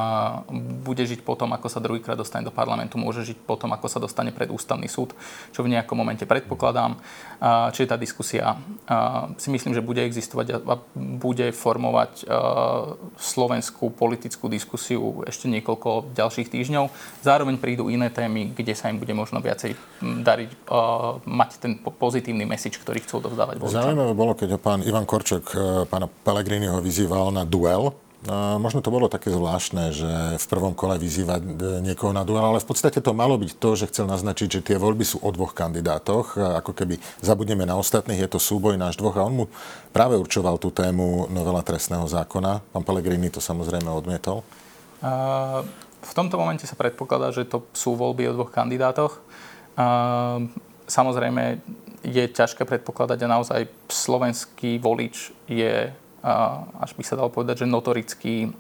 bude 0.85 1.05
žiť 1.05 1.25
potom, 1.25 1.51
ako 1.57 1.69
sa 1.73 1.81
druhýkrát 1.81 2.19
dostane 2.19 2.45
do 2.45 2.53
parlamentu, 2.53 3.01
môže 3.01 3.25
žiť 3.25 3.39
potom, 3.49 3.73
ako 3.73 3.87
sa 3.89 3.99
dostane 3.99 4.29
pred 4.31 4.53
ústavný 4.53 4.87
súd, 4.87 5.17
čo 5.57 5.65
v 5.65 5.73
nejakom 5.73 5.97
momente 5.97 6.29
predpokladám. 6.29 7.01
A, 7.41 7.73
čiže 7.73 7.91
tá 7.93 7.97
diskusia 7.97 8.61
a, 8.87 9.33
si 9.41 9.49
myslím, 9.49 9.73
že 9.73 9.81
bude 9.81 10.05
existovať 10.05 10.65
a 10.65 10.75
bude 10.97 11.49
formovať 11.57 12.13
a, 12.25 12.97
slovenskú 13.17 13.89
politickú 13.95 14.53
diskusiu 14.53 15.25
ešte 15.25 15.49
niekoľko 15.49 16.13
ďalších 16.13 16.53
týždňov. 16.53 16.93
Zároveň 17.25 17.57
prídu 17.57 17.89
iné 17.89 18.13
témy, 18.13 18.53
kde 18.53 18.77
sa 18.77 18.93
im 18.93 19.01
bude 19.01 19.17
možno 19.17 19.41
viacej 19.41 19.73
dariť 20.01 20.51
mať 21.25 21.51
ten 21.61 21.81
pozitívny 21.81 22.45
message, 22.45 22.77
ktorý 22.81 23.01
chcú 23.01 23.25
dovzdávať 23.25 23.63
Zaujímavé 23.71 24.13
bolo, 24.13 24.33
keď 24.37 24.57
ho 24.57 24.61
pán 24.61 24.85
Ivan 24.85 25.07
Korčok, 25.07 25.45
e, 25.53 25.57
pána 25.87 26.11
Pellegriniho 26.11 26.83
vyzýval 26.83 27.31
na 27.31 27.47
duel 27.47 27.95
možno 28.61 28.85
to 28.85 28.93
bolo 28.93 29.09
také 29.09 29.33
zvláštne, 29.33 29.97
že 29.97 30.13
v 30.37 30.47
prvom 30.53 30.77
kole 30.77 31.01
vyzývať 31.01 31.41
e, 31.41 31.51
niekoho 31.81 32.13
na 32.13 32.21
duel, 32.21 32.45
ale 32.45 32.61
v 32.61 32.69
podstate 32.69 33.01
to 33.01 33.17
malo 33.17 33.41
byť 33.41 33.57
to, 33.57 33.71
že 33.81 33.89
chcel 33.89 34.05
naznačiť, 34.13 34.61
že 34.61 34.61
tie 34.61 34.77
voľby 34.77 35.09
sú 35.09 35.25
o 35.25 35.31
dvoch 35.33 35.57
kandidátoch. 35.57 36.37
Ako 36.37 36.77
keby 36.77 37.01
zabudneme 37.25 37.65
na 37.65 37.81
ostatných, 37.81 38.21
je 38.21 38.29
to 38.29 38.37
súboj 38.37 38.77
náš 38.77 39.01
dvoch 39.01 39.17
a 39.17 39.25
on 39.25 39.35
mu 39.41 39.45
práve 39.97 40.21
určoval 40.21 40.61
tú 40.61 40.69
tému 40.69 41.33
novela 41.33 41.65
trestného 41.65 42.05
zákona. 42.05 42.61
Pán 42.77 42.85
Pellegrini 42.85 43.33
to 43.33 43.41
samozrejme 43.41 43.89
odmietol. 43.89 44.45
V 46.01 46.13
tomto 46.13 46.37
momente 46.37 46.69
sa 46.69 46.77
predpokladá, 46.77 47.33
že 47.33 47.49
to 47.49 47.65
sú 47.73 47.97
voľby 47.97 48.29
o 48.29 48.37
dvoch 48.37 48.53
kandidátoch. 48.53 49.25
Samozrejme 50.85 51.61
je 52.05 52.25
ťažké 52.29 52.65
predpokladať 52.69 53.19
a 53.25 53.33
naozaj 53.33 53.61
slovenský 53.89 54.81
volič 54.81 55.33
je 55.49 55.93
až 56.81 56.91
by 56.97 57.03
sa 57.05 57.17
dalo 57.17 57.33
povedať, 57.33 57.65
že 57.65 57.71
notorický 57.71 58.53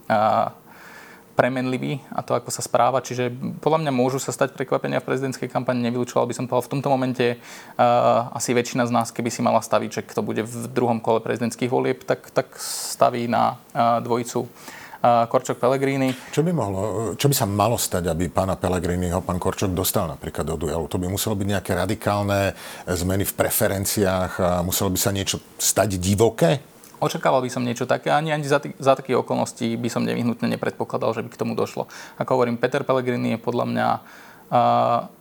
premenlivý 1.31 2.05
a 2.12 2.21
to, 2.21 2.37
ako 2.37 2.52
sa 2.52 2.61
správa. 2.61 3.00
Čiže 3.00 3.33
podľa 3.64 3.81
mňa 3.81 3.93
môžu 3.97 4.21
sa 4.21 4.29
stať 4.29 4.52
prekvapenia 4.52 5.00
v 5.00 5.09
prezidentskej 5.09 5.49
kampani. 5.49 5.81
Nevylučoval 5.88 6.29
by 6.29 6.37
som 6.37 6.44
povedal 6.44 6.68
v 6.68 6.73
tomto 6.77 6.92
momente 6.92 7.40
uh, 7.40 8.29
asi 8.37 8.53
väčšina 8.53 8.85
z 8.85 8.92
nás, 8.92 9.09
keby 9.09 9.33
si 9.33 9.40
mala 9.40 9.64
staviť, 9.64 9.88
že 9.88 10.03
kto 10.05 10.20
bude 10.20 10.44
v 10.44 10.68
druhom 10.68 11.01
kole 11.01 11.25
prezidentských 11.25 11.73
volieb, 11.73 12.05
tak, 12.05 12.29
tak 12.29 12.53
staví 12.61 13.25
na 13.25 13.57
uh, 13.57 14.05
dvojicu 14.05 14.44
uh, 14.44 15.25
Korčok 15.33 15.57
Pellegrini. 15.57 16.12
Čo 16.29 16.44
by, 16.44 16.53
mohlo, 16.53 16.81
čo 17.16 17.33
by 17.33 17.35
sa 17.38 17.49
malo 17.49 17.81
stať, 17.81 18.12
aby 18.12 18.29
pána 18.29 18.61
Pellegriniho 18.61 19.25
pán 19.25 19.40
Korčok 19.40 19.73
dostal 19.73 20.12
napríklad 20.12 20.44
do 20.44 20.61
duelu? 20.61 20.85
To 20.92 21.01
by 21.01 21.09
muselo 21.09 21.40
byť 21.40 21.49
nejaké 21.57 21.73
radikálne 21.73 22.53
zmeny 22.85 23.25
v 23.25 23.33
preferenciách 23.33 24.33
a 24.44 24.51
muselo 24.61 24.92
by 24.92 24.99
sa 25.01 25.09
niečo 25.09 25.40
stať 25.57 25.96
divoké? 25.96 26.68
Očakával 27.01 27.41
by 27.41 27.51
som 27.51 27.65
niečo 27.65 27.89
také, 27.89 28.13
ani, 28.13 28.29
ani 28.29 28.45
za, 28.45 28.61
t- 28.61 28.77
za 28.77 28.93
také 28.93 29.17
okolnosti 29.17 29.65
by 29.81 29.89
som 29.89 30.05
nevyhnutne 30.05 30.53
nepredpokladal, 30.53 31.17
že 31.17 31.25
by 31.25 31.33
k 31.33 31.41
tomu 31.41 31.57
došlo. 31.57 31.89
Ako 32.21 32.37
hovorím, 32.37 32.61
Peter 32.61 32.85
Pellegrini 32.85 33.35
je 33.35 33.41
podľa 33.41 33.67
mňa 33.73 33.89
uh, 33.97 34.01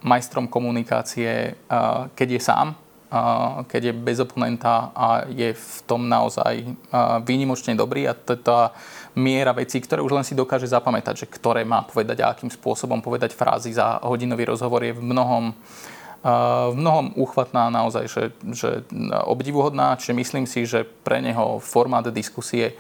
majstrom 0.04 0.52
komunikácie, 0.52 1.56
uh, 1.56 2.12
keď 2.12 2.28
je 2.36 2.42
sám, 2.44 2.68
uh, 2.76 3.64
keď 3.64 3.82
je 3.90 3.94
bez 3.96 4.20
oponenta 4.20 4.92
a 4.92 5.24
je 5.32 5.56
v 5.56 5.76
tom 5.88 6.12
naozaj 6.12 6.68
uh, 6.68 7.24
výnimočne 7.24 7.80
dobrý 7.80 8.12
a 8.12 8.14
tá 8.14 8.76
miera 9.16 9.56
vecí, 9.56 9.80
ktoré 9.80 10.04
už 10.04 10.20
len 10.20 10.28
si 10.28 10.36
dokáže 10.36 10.68
zapamätať, 10.68 11.24
že 11.24 11.32
ktoré 11.32 11.64
má 11.64 11.88
povedať 11.88 12.28
a 12.28 12.36
akým 12.36 12.52
spôsobom 12.52 13.00
povedať 13.00 13.32
frázy 13.32 13.72
za 13.72 14.04
hodinový 14.04 14.52
rozhovor 14.52 14.84
je 14.84 14.92
v 14.92 15.00
mnohom 15.00 15.56
uh, 15.56 15.98
v 16.20 16.76
mnohom 16.76 17.16
úchvatná 17.16 17.72
naozaj, 17.72 18.06
že, 18.12 18.24
že 18.52 18.84
obdivuhodná, 19.24 19.96
čiže 19.96 20.14
myslím 20.20 20.46
si, 20.46 20.68
že 20.68 20.84
pre 20.84 21.24
neho 21.24 21.64
formát 21.64 22.04
diskusie 22.12 22.76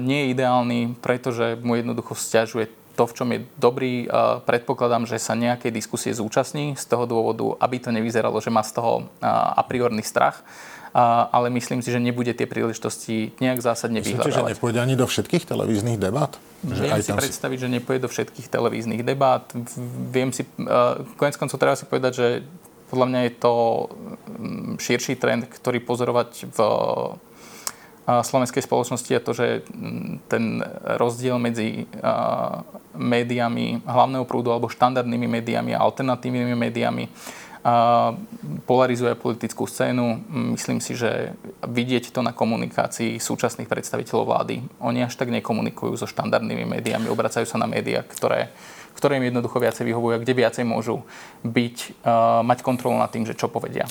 nie 0.00 0.18
je 0.24 0.30
ideálny, 0.36 1.00
pretože 1.00 1.56
mu 1.64 1.80
jednoducho 1.80 2.12
stiažuje 2.12 2.68
to, 2.96 3.04
v 3.04 3.16
čom 3.16 3.28
je 3.32 3.40
dobrý. 3.60 4.08
Predpokladám, 4.48 5.04
že 5.04 5.20
sa 5.20 5.36
nejakej 5.36 5.68
diskusie 5.68 6.16
zúčastní 6.16 6.76
z 6.80 6.84
toho 6.88 7.04
dôvodu, 7.04 7.56
aby 7.60 7.76
to 7.76 7.92
nevyzeralo, 7.92 8.40
že 8.40 8.48
má 8.48 8.64
z 8.64 8.72
toho 8.72 9.08
a 9.24 9.60
priorný 9.64 10.00
strach 10.00 10.40
ale 10.96 11.52
myslím 11.52 11.84
si, 11.84 11.92
že 11.92 12.00
nebude 12.00 12.32
tie 12.32 12.48
príležitosti 12.48 13.36
nejak 13.36 13.60
zásadne 13.60 14.00
Myslíte, 14.00 14.32
vyhľadávať. 14.32 14.48
že 14.48 14.52
nepôjde 14.56 14.78
ani 14.80 14.94
do 14.96 15.04
všetkých 15.04 15.44
televíznych 15.44 16.00
debát? 16.00 16.32
Že 16.64 16.82
Viem 16.88 17.04
si 17.04 17.12
predstaviť, 17.12 17.58
si... 17.60 17.62
že 17.62 17.68
nepôjde 17.68 18.00
do 18.00 18.10
všetkých 18.10 18.46
televíznych 18.48 19.02
debát. 19.04 19.44
Viem 20.08 20.32
si, 20.32 20.48
konec 21.20 21.36
koncov 21.36 21.60
treba 21.60 21.76
si 21.76 21.84
povedať, 21.84 22.12
že 22.16 22.26
podľa 22.88 23.06
mňa 23.12 23.20
je 23.28 23.32
to 23.36 23.54
mm, 23.60 24.72
širší 24.80 25.20
trend, 25.20 25.44
ktorý 25.52 25.84
pozorovať 25.84 26.48
v 26.48 26.58
slovenskej 28.06 28.62
spoločnosti 28.62 29.10
a 29.18 29.20
to, 29.20 29.34
že 29.34 29.46
mm, 29.66 30.30
ten 30.30 30.62
rozdiel 30.96 31.36
medzi 31.36 31.84
médiami 32.96 33.84
hlavného 33.84 34.24
prúdu 34.24 34.54
alebo 34.54 34.72
štandardnými 34.72 35.28
médiami 35.28 35.76
a 35.76 35.82
alternatívnymi 35.84 36.56
médiami 36.56 37.04
polarizuje 38.66 39.18
politickú 39.18 39.66
scénu. 39.66 40.22
Myslím 40.54 40.78
si, 40.78 40.94
že 40.94 41.34
vidieť 41.66 42.14
to 42.14 42.22
na 42.22 42.30
komunikácii 42.30 43.18
súčasných 43.18 43.66
predstaviteľov 43.66 44.24
vlády. 44.26 44.62
Oni 44.78 45.02
až 45.02 45.18
tak 45.18 45.34
nekomunikujú 45.34 45.98
so 45.98 46.06
štandardnými 46.06 46.62
médiami, 46.62 47.10
obracajú 47.10 47.42
sa 47.42 47.58
na 47.58 47.66
médiá, 47.66 48.06
ktoré, 48.06 48.54
ktoré 48.94 49.18
im 49.18 49.26
jednoducho 49.26 49.58
viacej 49.58 49.82
vyhovujú 49.82 50.14
a 50.14 50.22
kde 50.22 50.38
viacej 50.38 50.62
môžu 50.62 51.02
byť, 51.42 51.76
uh, 52.06 52.46
mať 52.46 52.62
kontrolu 52.62 53.02
nad 53.02 53.10
tým, 53.10 53.26
že 53.26 53.34
čo 53.34 53.50
povedia. 53.50 53.82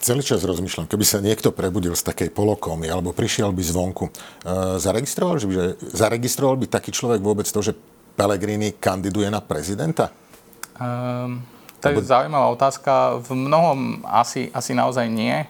Celý 0.00 0.24
čas 0.24 0.40
rozmýšľam, 0.48 0.88
keby 0.88 1.04
sa 1.04 1.20
niekto 1.20 1.52
prebudil 1.52 1.92
z 1.92 2.08
takej 2.08 2.32
polokomy 2.32 2.88
alebo 2.88 3.12
prišiel 3.12 3.52
by 3.52 3.60
zvonku, 3.60 4.08
uh, 4.08 4.80
zaregistroval, 4.80 5.36
že, 5.36 5.76
zaregistroval 5.92 6.56
by 6.64 6.66
taký 6.70 6.96
človek 6.96 7.20
vôbec 7.20 7.44
to, 7.44 7.60
že 7.60 7.76
Pellegrini 8.18 8.74
kandiduje 8.74 9.30
na 9.30 9.38
prezidenta? 9.38 10.10
Um, 10.74 11.57
to 11.78 11.94
je 11.94 12.02
zaujímavá 12.02 12.50
otázka. 12.50 13.22
V 13.22 13.38
mnohom 13.38 14.02
asi, 14.02 14.50
asi 14.50 14.74
naozaj 14.74 15.06
nie. 15.06 15.34
E, 15.42 15.46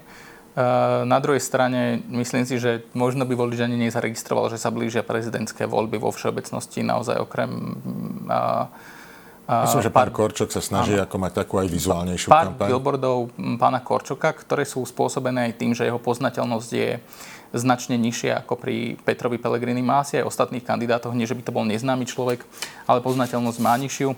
na 1.09 1.19
druhej 1.19 1.41
strane 1.41 2.05
myslím 2.13 2.45
si, 2.45 2.61
že 2.61 2.85
možno 2.93 3.25
by 3.25 3.33
volič 3.33 3.65
ani 3.65 3.81
nezaregistroval, 3.89 4.53
že 4.53 4.61
sa 4.61 4.69
blížia 4.69 5.01
prezidentské 5.01 5.65
voľby 5.65 5.97
vo 5.97 6.13
všeobecnosti 6.13 6.85
naozaj 6.85 7.17
okrem 7.17 7.51
Myslím, 9.49 9.81
že 9.81 9.89
pán 9.89 10.13
Korčok 10.13 10.53
sa 10.53 10.61
snaží 10.61 10.93
áno, 10.93 11.09
ako 11.09 11.17
mať 11.25 11.33
takú 11.41 11.57
aj 11.57 11.73
vizuálnejšiu 11.73 12.29
pár 12.29 12.53
kampaň. 12.53 12.69
billboardov 12.69 13.33
pána 13.57 13.81
Korčoka, 13.81 14.37
ktoré 14.37 14.69
sú 14.69 14.85
spôsobené 14.85 15.49
aj 15.49 15.53
tým, 15.57 15.73
že 15.73 15.89
jeho 15.89 15.97
poznateľnosť 15.97 16.71
je 16.77 17.01
značne 17.57 17.97
nižšia 17.97 18.45
ako 18.45 18.61
pri 18.61 19.01
Petrovi 19.09 19.41
Pellegrini. 19.41 19.81
Má 19.81 20.05
asi 20.05 20.21
aj 20.21 20.29
ostatných 20.29 20.61
kandidátoch, 20.61 21.17
nie 21.17 21.25
že 21.25 21.33
by 21.33 21.43
to 21.49 21.57
bol 21.57 21.65
neznámy 21.65 22.05
človek, 22.05 22.45
ale 22.85 23.01
poznateľnosť 23.01 23.59
má 23.65 23.73
nižšiu. 23.81 24.13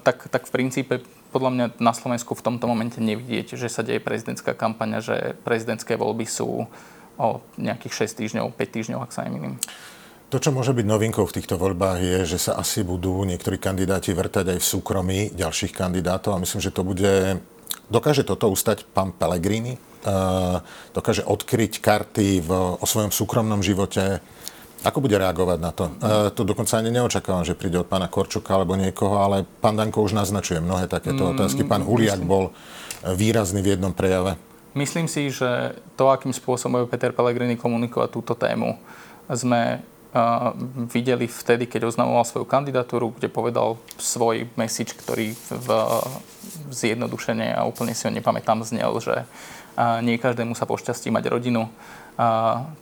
Tak, 0.00 0.28
tak 0.28 0.42
v 0.48 0.52
princípe 0.52 0.94
podľa 1.30 1.50
mňa 1.54 1.66
na 1.78 1.94
Slovensku 1.94 2.34
v 2.34 2.42
tomto 2.42 2.66
momente 2.66 2.98
nevidieť, 2.98 3.54
že 3.54 3.70
sa 3.70 3.86
deje 3.86 4.02
prezidentská 4.02 4.52
kampaňa, 4.58 4.98
že 5.00 5.16
prezidentské 5.46 5.94
voľby 5.94 6.26
sú 6.26 6.66
o 7.20 7.28
nejakých 7.60 8.10
6 8.10 8.20
týždňov, 8.20 8.56
5 8.56 8.74
týždňov, 8.74 9.00
ak 9.04 9.14
sa 9.14 9.22
nemýlim. 9.28 9.60
To, 10.30 10.38
čo 10.38 10.54
môže 10.54 10.70
byť 10.70 10.86
novinkou 10.86 11.26
v 11.26 11.36
týchto 11.42 11.58
voľbách, 11.58 11.98
je, 11.98 12.18
že 12.22 12.38
sa 12.38 12.52
asi 12.54 12.86
budú 12.86 13.26
niektorí 13.26 13.58
kandidáti 13.58 14.14
vrtať 14.14 14.54
aj 14.54 14.58
v 14.62 14.70
súkromí 14.78 15.18
ďalších 15.34 15.74
kandidátov 15.74 16.38
a 16.38 16.42
myslím, 16.42 16.62
že 16.62 16.74
to 16.74 16.86
bude... 16.86 17.42
Dokáže 17.90 18.22
toto 18.22 18.46
ustať 18.46 18.86
pán 18.94 19.10
Pellegrini? 19.10 19.74
Uh, 20.06 20.62
dokáže 20.94 21.26
odkryť 21.26 21.82
karty 21.82 22.46
v, 22.46 22.50
o 22.78 22.86
svojom 22.86 23.10
súkromnom 23.10 23.58
živote? 23.58 24.22
Ako 24.80 25.04
bude 25.04 25.20
reagovať 25.20 25.58
na 25.60 25.70
to? 25.76 25.92
Uh, 26.00 26.32
to 26.32 26.40
dokonca 26.40 26.80
ani 26.80 26.88
neočakávam, 26.88 27.44
že 27.44 27.52
príde 27.52 27.76
od 27.76 27.84
pána 27.84 28.08
Korčuka 28.08 28.56
alebo 28.56 28.80
niekoho, 28.80 29.20
ale 29.20 29.44
pán 29.60 29.76
Danko 29.76 30.00
už 30.00 30.16
naznačuje 30.16 30.64
mnohé 30.64 30.88
takéto 30.88 31.28
mm, 31.28 31.30
otázky. 31.36 31.68
Pán 31.68 31.84
Huliak 31.84 32.24
bol 32.24 32.56
výrazný 33.04 33.60
v 33.60 33.76
jednom 33.76 33.92
prejave. 33.92 34.40
Myslím 34.72 35.04
si, 35.04 35.28
že 35.28 35.76
to, 36.00 36.08
akým 36.08 36.32
spôsobom 36.32 36.86
Peter 36.88 37.12
Pellegrini 37.12 37.60
komunikovať 37.60 38.08
túto 38.08 38.32
tému, 38.38 38.78
sme 39.28 39.84
videli 40.90 41.30
vtedy, 41.30 41.70
keď 41.70 41.86
oznamoval 41.86 42.26
svoju 42.26 42.42
kandidatúru, 42.42 43.14
kde 43.14 43.30
povedal 43.30 43.78
svoj 43.94 44.50
message, 44.58 44.98
ktorý 44.98 45.38
v, 45.46 45.68
zjednodušene 46.74 47.54
a 47.54 47.62
úplne 47.62 47.94
si 47.94 48.06
ho 48.06 48.12
nepamätám 48.14 48.66
znel, 48.66 48.90
že 48.98 49.22
nie 50.02 50.18
každému 50.18 50.58
sa 50.58 50.66
pošťastí 50.66 51.14
mať 51.14 51.30
rodinu. 51.30 51.70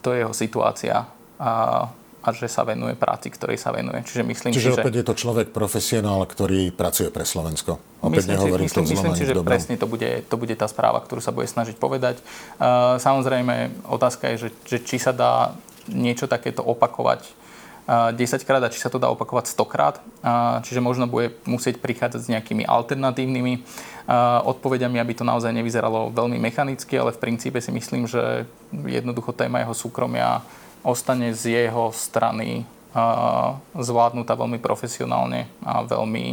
To 0.01 0.07
je 0.09 0.25
jeho 0.25 0.33
situácia 0.33 1.05
a 1.39 2.29
že 2.35 2.51
sa 2.51 2.67
venuje 2.67 2.99
práci, 2.99 3.31
ktorej 3.31 3.55
sa 3.55 3.71
venuje. 3.71 4.03
Čiže 4.03 4.21
myslím 4.27 4.51
Čiže 4.51 4.69
si, 4.69 4.75
opäť 4.75 4.93
že... 4.93 4.99
je 5.01 5.05
to 5.07 5.15
človek 5.15 5.47
profesionál, 5.55 6.19
ktorý 6.27 6.69
pracuje 6.75 7.07
pre 7.09 7.23
Slovensko. 7.23 7.79
Opäť 8.03 8.27
myslím 8.27 8.33
nehovorím 8.35 8.67
si, 8.67 8.75
myslím, 8.75 8.85
to 8.85 8.91
myslím 8.91 9.13
si, 9.15 9.23
že 9.23 9.33
dobrom. 9.33 9.49
presne 9.49 9.75
to 9.79 9.87
bude, 9.87 10.09
to 10.27 10.35
bude 10.35 10.55
tá 10.59 10.67
správa, 10.67 10.99
ktorú 10.99 11.23
sa 11.23 11.31
bude 11.31 11.47
snažiť 11.47 11.79
povedať. 11.79 12.19
Uh, 12.59 12.99
samozrejme, 12.99 13.71
otázka 13.87 14.35
je, 14.35 14.35
že, 14.35 14.49
že 14.67 14.77
či 14.83 14.99
sa 14.99 15.15
dá 15.15 15.55
niečo 15.87 16.27
takéto 16.27 16.59
opakovať 16.61 17.39
10 17.89 18.45
krát 18.45 18.61
a 18.61 18.69
či 18.69 18.77
sa 18.77 18.93
to 18.93 19.01
dá 19.01 19.09
opakovať 19.09 19.49
100 19.49 19.65
krát. 19.65 19.97
Čiže 20.61 20.77
možno 20.77 21.09
bude 21.09 21.33
musieť 21.49 21.81
prichádzať 21.81 22.21
s 22.21 22.29
nejakými 22.29 22.61
alternatívnymi 22.61 23.65
odpovediami, 24.45 25.01
aby 25.01 25.13
to 25.17 25.25
naozaj 25.25 25.49
nevyzeralo 25.49 26.13
veľmi 26.13 26.37
mechanicky, 26.37 26.93
ale 27.01 27.17
v 27.17 27.21
princípe 27.21 27.57
si 27.57 27.73
myslím, 27.73 28.05
že 28.05 28.45
jednoducho 28.85 29.33
téma 29.33 29.65
jeho 29.65 29.73
súkromia 29.73 30.45
ostane 30.83 31.35
z 31.35 31.65
jeho 31.65 31.91
strany 31.93 32.65
zvládnutá 33.77 34.33
veľmi 34.33 34.57
profesionálne 34.57 35.45
a 35.61 35.85
veľmi 35.85 36.25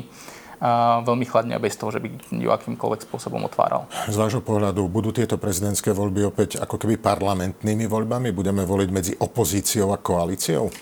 a 0.57 1.05
veľmi 1.05 1.25
chladne 1.29 1.53
a 1.53 1.61
bez 1.61 1.77
toho, 1.77 1.93
že 1.93 2.01
by 2.01 2.09
ju 2.33 2.49
akýmkoľvek 2.49 3.05
spôsobom 3.05 3.45
otváral. 3.45 3.85
Z 4.09 4.17
vášho 4.17 4.41
pohľadu 4.41 4.89
budú 4.89 5.13
tieto 5.13 5.37
prezidentské 5.37 5.93
voľby 5.93 6.33
opäť 6.33 6.57
ako 6.57 6.81
keby 6.81 6.97
parlamentnými 6.97 7.85
voľbami? 7.85 8.33
Budeme 8.33 8.65
voliť 8.65 8.89
medzi 8.89 9.13
opozíciou 9.21 9.93
a 9.93 10.01
koalíciou? 10.01 10.73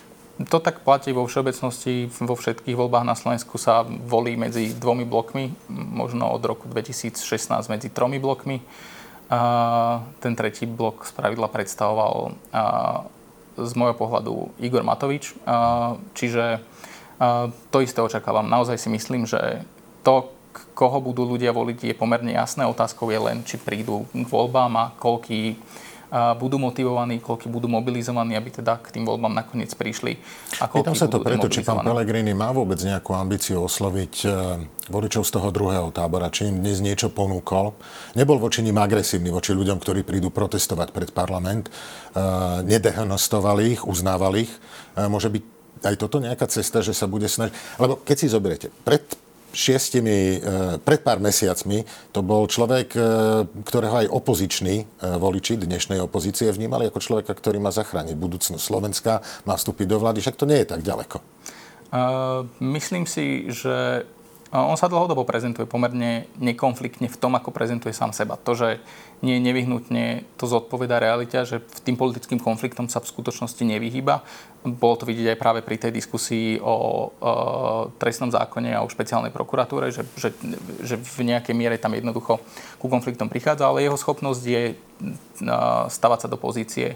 To 0.50 0.58
tak 0.58 0.82
platí 0.82 1.14
vo 1.14 1.26
všeobecnosti. 1.26 2.10
Vo 2.10 2.34
všetkých 2.38 2.74
voľbách 2.78 3.06
na 3.06 3.18
Slovensku 3.18 3.58
sa 3.58 3.82
volí 3.82 4.38
medzi 4.38 4.74
dvomi 4.74 5.06
blokmi, 5.06 5.50
možno 5.70 6.30
od 6.30 6.42
roku 6.42 6.70
2016 6.70 7.18
medzi 7.70 7.90
tromi 7.90 8.22
blokmi. 8.22 8.62
Ten 10.22 10.32
tretí 10.38 10.70
blok 10.70 11.06
z 11.06 11.12
pravidla 11.18 11.50
predstavoval 11.50 12.34
z 13.54 13.72
môjho 13.78 13.94
pohľadu 13.94 14.50
Igor 14.58 14.82
Matovič. 14.82 15.34
Čiže 16.14 16.62
to 17.70 17.78
isté 17.78 18.02
očakávam. 18.02 18.50
Naozaj 18.50 18.76
si 18.82 18.88
myslím, 18.90 19.24
že 19.24 19.62
to, 20.02 20.34
koho 20.74 20.98
budú 20.98 21.22
ľudia 21.26 21.54
voliť, 21.54 21.90
je 21.90 21.94
pomerne 21.94 22.34
jasné. 22.34 22.66
Otázkou 22.66 23.10
je 23.10 23.20
len, 23.22 23.46
či 23.46 23.58
prídu 23.58 24.06
k 24.10 24.26
voľbám 24.26 24.72
a 24.74 24.90
koľký 24.98 25.54
budú 26.14 26.62
motivovaní, 26.62 27.18
koľky 27.18 27.50
budú 27.50 27.66
mobilizovaní, 27.66 28.38
aby 28.38 28.62
teda 28.62 28.78
k 28.78 28.94
tým 28.94 29.02
voľbám 29.02 29.34
nakoniec 29.34 29.74
prišli. 29.74 30.14
A 30.62 30.70
Pýtam 30.70 30.94
sa 30.94 31.10
to 31.10 31.18
preto, 31.18 31.50
či 31.50 31.66
pán 31.66 31.82
Pellegrini 31.82 32.30
má 32.30 32.54
vôbec 32.54 32.78
nejakú 32.78 33.18
ambíciu 33.18 33.66
osloviť 33.66 34.14
e, 34.22 34.28
voličov 34.94 35.26
z 35.26 35.30
toho 35.34 35.50
druhého 35.50 35.90
tábora, 35.90 36.30
či 36.30 36.54
im 36.54 36.62
dnes 36.62 36.78
niečo 36.78 37.10
ponúkol. 37.10 37.74
Nebol 38.14 38.38
voči 38.38 38.62
nim 38.62 38.78
agresívny, 38.78 39.34
voči 39.34 39.58
ľuďom, 39.58 39.82
ktorí 39.82 40.06
prídu 40.06 40.30
protestovať 40.30 40.94
pred 40.94 41.10
parlament. 41.10 41.66
E, 41.66 41.72
Nedehonostovali 42.62 43.74
ich, 43.74 43.82
uznávali 43.82 44.46
ich. 44.46 44.52
E, 44.94 45.10
môže 45.10 45.26
byť 45.34 45.42
aj 45.82 45.94
toto 45.98 46.22
nejaká 46.22 46.46
cesta, 46.46 46.78
že 46.80 46.94
sa 46.94 47.10
bude 47.10 47.26
snažiť... 47.26 47.52
Lebo 47.82 47.98
keď 48.00 48.16
si 48.16 48.26
zoberiete, 48.30 48.68
pred 48.86 49.02
šiestimi, 49.54 50.36
e, 50.36 50.38
pred 50.82 51.00
pár 51.00 51.22
mesiacmi 51.22 51.86
to 52.10 52.20
bol 52.20 52.50
človek, 52.50 52.92
e, 52.92 53.00
ktorého 53.62 54.04
aj 54.04 54.10
opoziční 54.10 54.76
e, 54.82 54.84
voliči 55.16 55.56
dnešnej 55.56 56.02
opozície 56.02 56.50
vnímali 56.50 56.90
ako 56.90 56.98
človeka, 56.98 57.32
ktorý 57.32 57.62
má 57.62 57.70
zachrániť 57.70 58.18
budúcnosť 58.18 58.60
Slovenska, 58.60 59.22
má 59.46 59.54
vstúpiť 59.54 59.86
do 59.86 60.02
vlády, 60.02 60.20
však 60.20 60.36
to 60.36 60.50
nie 60.50 60.60
je 60.60 60.68
tak 60.68 60.82
ďaleko. 60.82 61.22
Uh, 61.94 62.50
myslím 62.58 63.06
si, 63.06 63.46
že 63.54 64.02
on 64.54 64.78
sa 64.78 64.86
dlhodobo 64.86 65.26
prezentuje 65.26 65.66
pomerne 65.66 66.30
nekonfliktne 66.38 67.10
v 67.10 67.18
tom, 67.18 67.34
ako 67.34 67.50
prezentuje 67.50 67.90
sám 67.90 68.14
seba. 68.14 68.38
To, 68.38 68.54
že 68.54 68.78
nie 69.18 69.42
nevyhnutne 69.42 70.22
to 70.38 70.46
zodpoveda 70.46 71.02
realita, 71.02 71.42
že 71.42 71.58
v 71.58 71.80
tým 71.82 71.96
politickým 71.98 72.38
konfliktom 72.38 72.86
sa 72.86 73.02
v 73.02 73.10
skutočnosti 73.10 73.66
nevyhýba. 73.66 74.22
Bolo 74.62 74.94
to 74.94 75.10
vidieť 75.10 75.34
aj 75.34 75.42
práve 75.42 75.60
pri 75.66 75.82
tej 75.82 75.90
diskusii 75.90 76.62
o, 76.62 76.70
o 76.70 76.76
trestnom 77.98 78.30
zákone 78.30 78.78
a 78.78 78.86
o 78.86 78.92
špeciálnej 78.92 79.34
prokuratúre, 79.34 79.90
že, 79.90 80.06
že, 80.14 80.30
že 80.86 81.02
v 81.02 81.34
nejakej 81.34 81.54
miere 81.58 81.74
tam 81.74 81.98
jednoducho 81.98 82.38
ku 82.78 82.86
konfliktom 82.86 83.26
prichádza, 83.26 83.66
ale 83.66 83.82
jeho 83.82 83.98
schopnosť 83.98 84.42
je 84.46 84.62
stavať 85.90 86.18
sa 86.22 86.28
do 86.30 86.38
pozície 86.38 86.94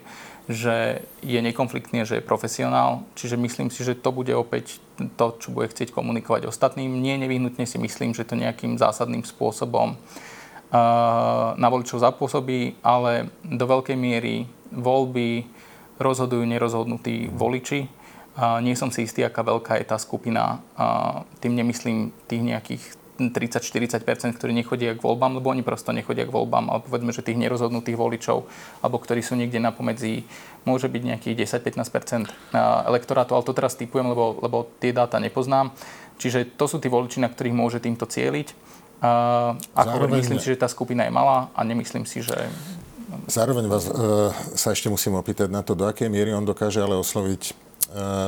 že 0.48 1.04
je 1.20 1.44
nekonfliktný, 1.44 2.08
že 2.08 2.18
je 2.18 2.24
profesionál. 2.24 3.04
Čiže 3.20 3.36
myslím 3.36 3.68
si, 3.68 3.84
že 3.84 3.92
to 3.92 4.08
bude 4.08 4.32
opäť 4.32 4.80
to, 5.14 5.38
čo 5.38 5.54
bude 5.54 5.70
chcieť 5.70 5.94
komunikovať 5.94 6.50
ostatným. 6.50 6.90
Nie 6.98 7.14
nevyhnutne 7.20 7.62
si 7.62 7.78
myslím, 7.78 8.12
že 8.12 8.26
to 8.26 8.34
nejakým 8.34 8.74
zásadným 8.74 9.22
spôsobom 9.22 9.94
uh, 9.94 10.78
na 11.54 11.68
voličov 11.70 12.02
zapôsobí, 12.02 12.82
ale 12.82 13.30
do 13.46 13.64
veľkej 13.64 13.96
miery 13.96 14.44
voľby 14.68 15.48
rozhodujú 15.96 16.44
nerozhodnutí 16.44 17.32
voliči. 17.32 17.88
Nie 18.38 18.78
som 18.78 18.94
si 18.94 19.02
istý, 19.02 19.26
aká 19.26 19.42
veľká 19.42 19.82
je 19.82 19.86
tá 19.88 19.98
skupina. 19.98 20.62
Tým 21.42 21.58
nemyslím 21.58 22.14
tých 22.30 22.38
nejakých 22.38 22.84
30-40%, 23.18 24.38
ktorí 24.38 24.54
nechodia 24.54 24.94
k 24.94 25.02
voľbám, 25.02 25.42
lebo 25.42 25.50
oni 25.50 25.66
prosto 25.66 25.90
nechodia 25.90 26.22
k 26.22 26.30
voľbám, 26.30 26.70
ale 26.70 26.80
povedzme, 26.86 27.10
že 27.10 27.26
tých 27.26 27.36
nerozhodnutých 27.36 27.98
voličov, 27.98 28.46
alebo 28.78 28.96
ktorí 29.02 29.20
sú 29.26 29.34
niekde 29.34 29.58
na 29.58 29.74
pomedzi, 29.74 30.22
môže 30.62 30.86
byť 30.86 31.02
nejakých 31.02 31.34
10-15% 31.58 32.30
elektorátu, 32.86 33.34
ale 33.34 33.42
to 33.42 33.52
teraz 33.52 33.74
typujem, 33.74 34.06
lebo, 34.06 34.38
lebo 34.38 34.70
tie 34.78 34.94
dáta 34.94 35.18
nepoznám. 35.18 35.74
Čiže 36.22 36.54
to 36.54 36.70
sú 36.70 36.78
tí 36.78 36.86
voliči, 36.86 37.18
na 37.18 37.26
ktorých 37.26 37.54
môže 37.54 37.78
týmto 37.82 38.06
cieliť. 38.06 38.54
Ako 39.74 39.74
Zároveň... 39.74 40.22
myslím 40.22 40.38
si, 40.38 40.54
že 40.54 40.58
tá 40.58 40.70
skupina 40.70 41.06
je 41.06 41.12
malá 41.14 41.50
a 41.54 41.60
nemyslím 41.66 42.06
si, 42.06 42.22
že 42.22 42.34
Zároveň 43.24 43.72
vás 43.72 43.88
e, 43.88 43.92
sa 44.52 44.76
ešte 44.76 44.92
musím 44.92 45.16
opýtať 45.16 45.48
na 45.48 45.64
to, 45.64 45.72
do 45.72 45.88
akej 45.88 46.12
miery 46.12 46.36
on 46.36 46.44
dokáže 46.44 46.84
ale 46.84 46.92
osloviť 47.00 47.67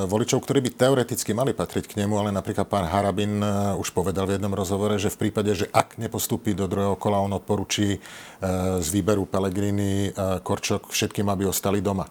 voličov, 0.09 0.40
ktorí 0.40 0.64
by 0.64 0.70
teoreticky 0.73 1.37
mali 1.37 1.53
patriť 1.53 1.85
k 1.92 1.99
nemu, 2.01 2.16
ale 2.16 2.31
napríklad 2.33 2.64
pán 2.64 2.88
Harabin 2.88 3.44
eh, 3.44 3.77
už 3.77 3.92
povedal 3.92 4.25
v 4.25 4.40
jednom 4.40 4.53
rozhovore, 4.57 4.96
že 4.96 5.12
v 5.12 5.29
prípade, 5.29 5.53
že 5.53 5.68
ak 5.68 6.01
nepostúpi 6.01 6.57
do 6.57 6.64
druhého 6.64 6.96
kola, 6.96 7.20
on 7.20 7.37
odporučí 7.37 7.96
eh, 7.96 8.01
z 8.81 8.88
výberu 8.88 9.29
Pelegrini 9.29 10.12
Korčok 10.16 10.88
všetkým, 10.88 11.29
aby 11.29 11.44
ostali 11.44 11.85
doma. 11.85 12.09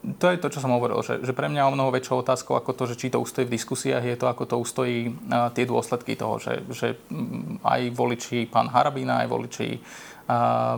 To 0.00 0.32
je 0.32 0.40
to, 0.40 0.48
čo 0.48 0.64
som 0.64 0.72
hovoril, 0.72 1.04
že, 1.04 1.20
že 1.20 1.36
pre 1.36 1.52
mňa 1.52 1.68
o 1.68 1.74
mnoho 1.76 1.92
väčšou 1.92 2.24
otázkou 2.24 2.56
ako 2.56 2.72
to, 2.72 2.84
že 2.88 2.96
či 2.96 3.12
to 3.12 3.20
ustojí 3.20 3.44
v 3.44 3.52
diskusiách, 3.52 4.00
je 4.00 4.16
to, 4.16 4.32
ako 4.32 4.48
to 4.48 4.56
ustojí 4.56 5.12
tie 5.52 5.64
dôsledky 5.68 6.16
toho, 6.16 6.40
že, 6.40 6.64
že 6.72 6.96
mm, 7.12 7.60
aj 7.60 7.80
voliči 7.92 8.48
pán 8.48 8.72
Harabina, 8.72 9.20
aj 9.20 9.28
voliči 9.28 9.76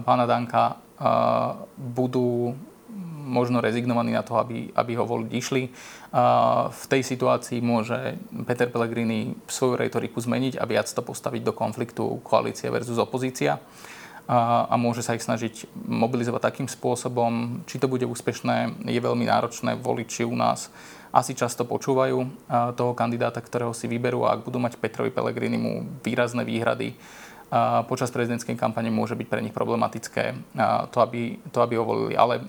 pána 0.03 0.27
Danka 0.27 0.75
budú 1.79 2.57
možno 3.23 3.63
rezignovaní 3.63 4.11
na 4.11 4.27
to, 4.27 4.35
aby, 4.35 4.75
aby 4.75 4.93
ho 4.99 5.07
voliť 5.07 5.31
išli. 5.31 5.71
A 6.11 6.67
v 6.69 6.85
tej 6.91 7.07
situácii 7.07 7.63
môže 7.63 8.19
Peter 8.45 8.67
Pellegrini 8.67 9.39
svoju 9.47 9.79
retoriku 9.79 10.19
zmeniť 10.19 10.59
a 10.59 10.67
viac 10.67 10.91
to 10.91 11.01
postaviť 11.07 11.47
do 11.47 11.55
konfliktu 11.55 12.19
koalícia 12.27 12.75
versus 12.75 12.99
opozícia. 12.99 13.63
a, 14.27 14.75
môže 14.79 15.03
sa 15.03 15.19
ich 15.19 15.25
snažiť 15.27 15.67
mobilizovať 15.75 16.43
takým 16.43 16.69
spôsobom. 16.71 17.63
Či 17.67 17.83
to 17.83 17.91
bude 17.91 18.07
úspešné, 18.07 18.87
je 18.87 19.01
veľmi 19.03 19.27
náročné. 19.27 19.75
Voliči 19.79 20.23
u 20.23 20.35
nás 20.39 20.71
asi 21.13 21.37
často 21.37 21.69
počúvajú 21.69 22.25
toho 22.73 22.93
kandidáta, 22.97 23.45
ktorého 23.45 23.77
si 23.77 23.85
vyberú 23.85 24.25
a 24.25 24.33
ak 24.33 24.49
budú 24.49 24.57
mať 24.57 24.81
Petrovi 24.81 25.13
mu 25.61 25.85
výrazné 26.01 26.41
výhrady, 26.41 26.97
počas 27.85 28.09
prezidentskej 28.09 28.57
kampane 28.57 28.89
môže 28.89 29.13
byť 29.13 29.29
pre 29.29 29.45
nich 29.45 29.53
problematické 29.53 30.57
to, 30.89 30.99
aby, 31.05 31.37
to, 31.53 31.59
aby 31.61 31.77
ho 31.77 31.85
volili. 31.85 32.17
Ale 32.17 32.49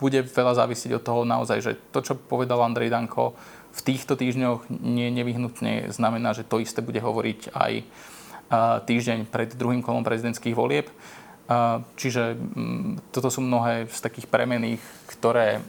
bude 0.00 0.24
veľa 0.24 0.56
závisieť 0.64 0.96
od 0.96 1.04
toho 1.04 1.20
naozaj, 1.28 1.58
že 1.60 1.72
to, 1.92 2.00
čo 2.00 2.16
povedal 2.16 2.64
Andrej 2.64 2.88
Danko 2.88 3.36
v 3.76 3.80
týchto 3.84 4.16
týždňoch, 4.16 4.72
nie 4.72 5.12
nevyhnutne 5.12 5.92
znamená, 5.92 6.32
že 6.32 6.48
to 6.48 6.64
isté 6.64 6.80
bude 6.80 6.96
hovoriť 6.96 7.52
aj 7.52 7.72
týždeň 8.88 9.28
pred 9.28 9.52
druhým 9.52 9.84
kolom 9.84 10.00
prezidentských 10.00 10.56
volieb. 10.56 10.88
Čiže 11.96 12.36
mm, 12.36 13.12
toto 13.12 13.32
sú 13.32 13.40
mnohé 13.40 13.88
z 13.88 14.00
takých 14.04 14.28
premených, 14.28 14.80
ktoré 15.12 15.64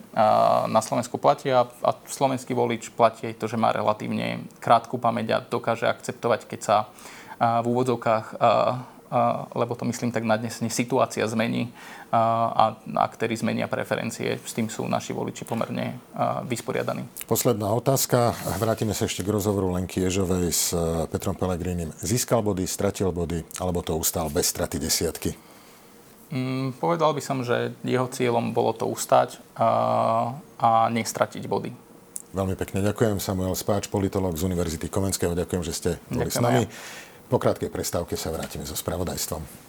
na 0.67 0.79
Slovensku 0.83 1.15
platia 1.19 1.67
a 1.83 1.91
slovenský 2.07 2.51
volič 2.55 2.91
platí 2.91 3.31
to, 3.35 3.47
že 3.47 3.59
má 3.59 3.71
relatívne 3.71 4.43
krátku 4.59 4.99
pamäť 4.99 5.27
a 5.35 5.43
dokáže 5.43 5.87
akceptovať, 5.87 6.47
keď 6.47 6.59
sa 6.59 6.77
v 7.39 7.65
úvodzovkách 7.65 8.35
lebo 9.55 9.73
to 9.73 9.89
myslím 9.89 10.13
tak 10.13 10.21
nadnesne, 10.21 10.69
situácia 10.69 11.25
zmení 11.25 11.73
a 12.13 12.77
aktéry 12.97 13.33
zmenia 13.37 13.65
preferencie. 13.65 14.37
S 14.37 14.53
tým 14.53 14.69
sú 14.69 14.85
naši 14.85 15.17
voliči 15.17 15.45
pomerne 15.45 15.97
vysporiadaní. 16.45 17.05
Posledná 17.25 17.73
otázka. 17.73 18.37
Vrátime 18.61 18.93
sa 18.93 19.09
ešte 19.09 19.25
k 19.25 19.33
rozhovoru 19.33 19.73
Lenky 19.73 20.05
Ježovej 20.05 20.49
s 20.53 20.73
e, 20.73 21.05
Petrom 21.09 21.37
Pelegrínim. 21.37 21.93
Získal 22.01 22.41
body, 22.45 22.65
stratil 22.65 23.09
body, 23.13 23.45
alebo 23.61 23.81
to 23.81 23.97
ustal 23.97 24.29
bez 24.29 24.49
straty 24.49 24.81
desiatky? 24.81 25.33
Mm, 26.29 26.77
povedal 26.77 27.13
by 27.13 27.21
som, 27.21 27.41
že 27.41 27.73
jeho 27.81 28.05
cieľom 28.09 28.53
bolo 28.53 28.73
to 28.77 28.85
ustať 28.85 29.41
a, 29.57 29.69
a 30.61 30.69
nestratiť 30.93 31.45
body. 31.49 31.73
Veľmi 32.29 32.53
pekne 32.53 32.85
ďakujem. 32.85 33.17
Samuel 33.17 33.57
Spáč, 33.57 33.89
politolog 33.89 34.37
z 34.37 34.45
Univerzity 34.45 34.85
Komenského. 34.85 35.33
Ďakujem, 35.33 35.63
že 35.65 35.73
ste 35.73 35.89
boli 36.13 36.29
ďakujem 36.29 36.37
s 36.37 36.45
nami. 36.45 36.63
Ja. 36.65 37.08
Po 37.29 37.37
krátkej 37.37 37.69
prestávke 37.69 38.17
sa 38.17 38.33
vrátime 38.33 38.65
so 38.65 38.73
spravodajstvom. 38.73 39.68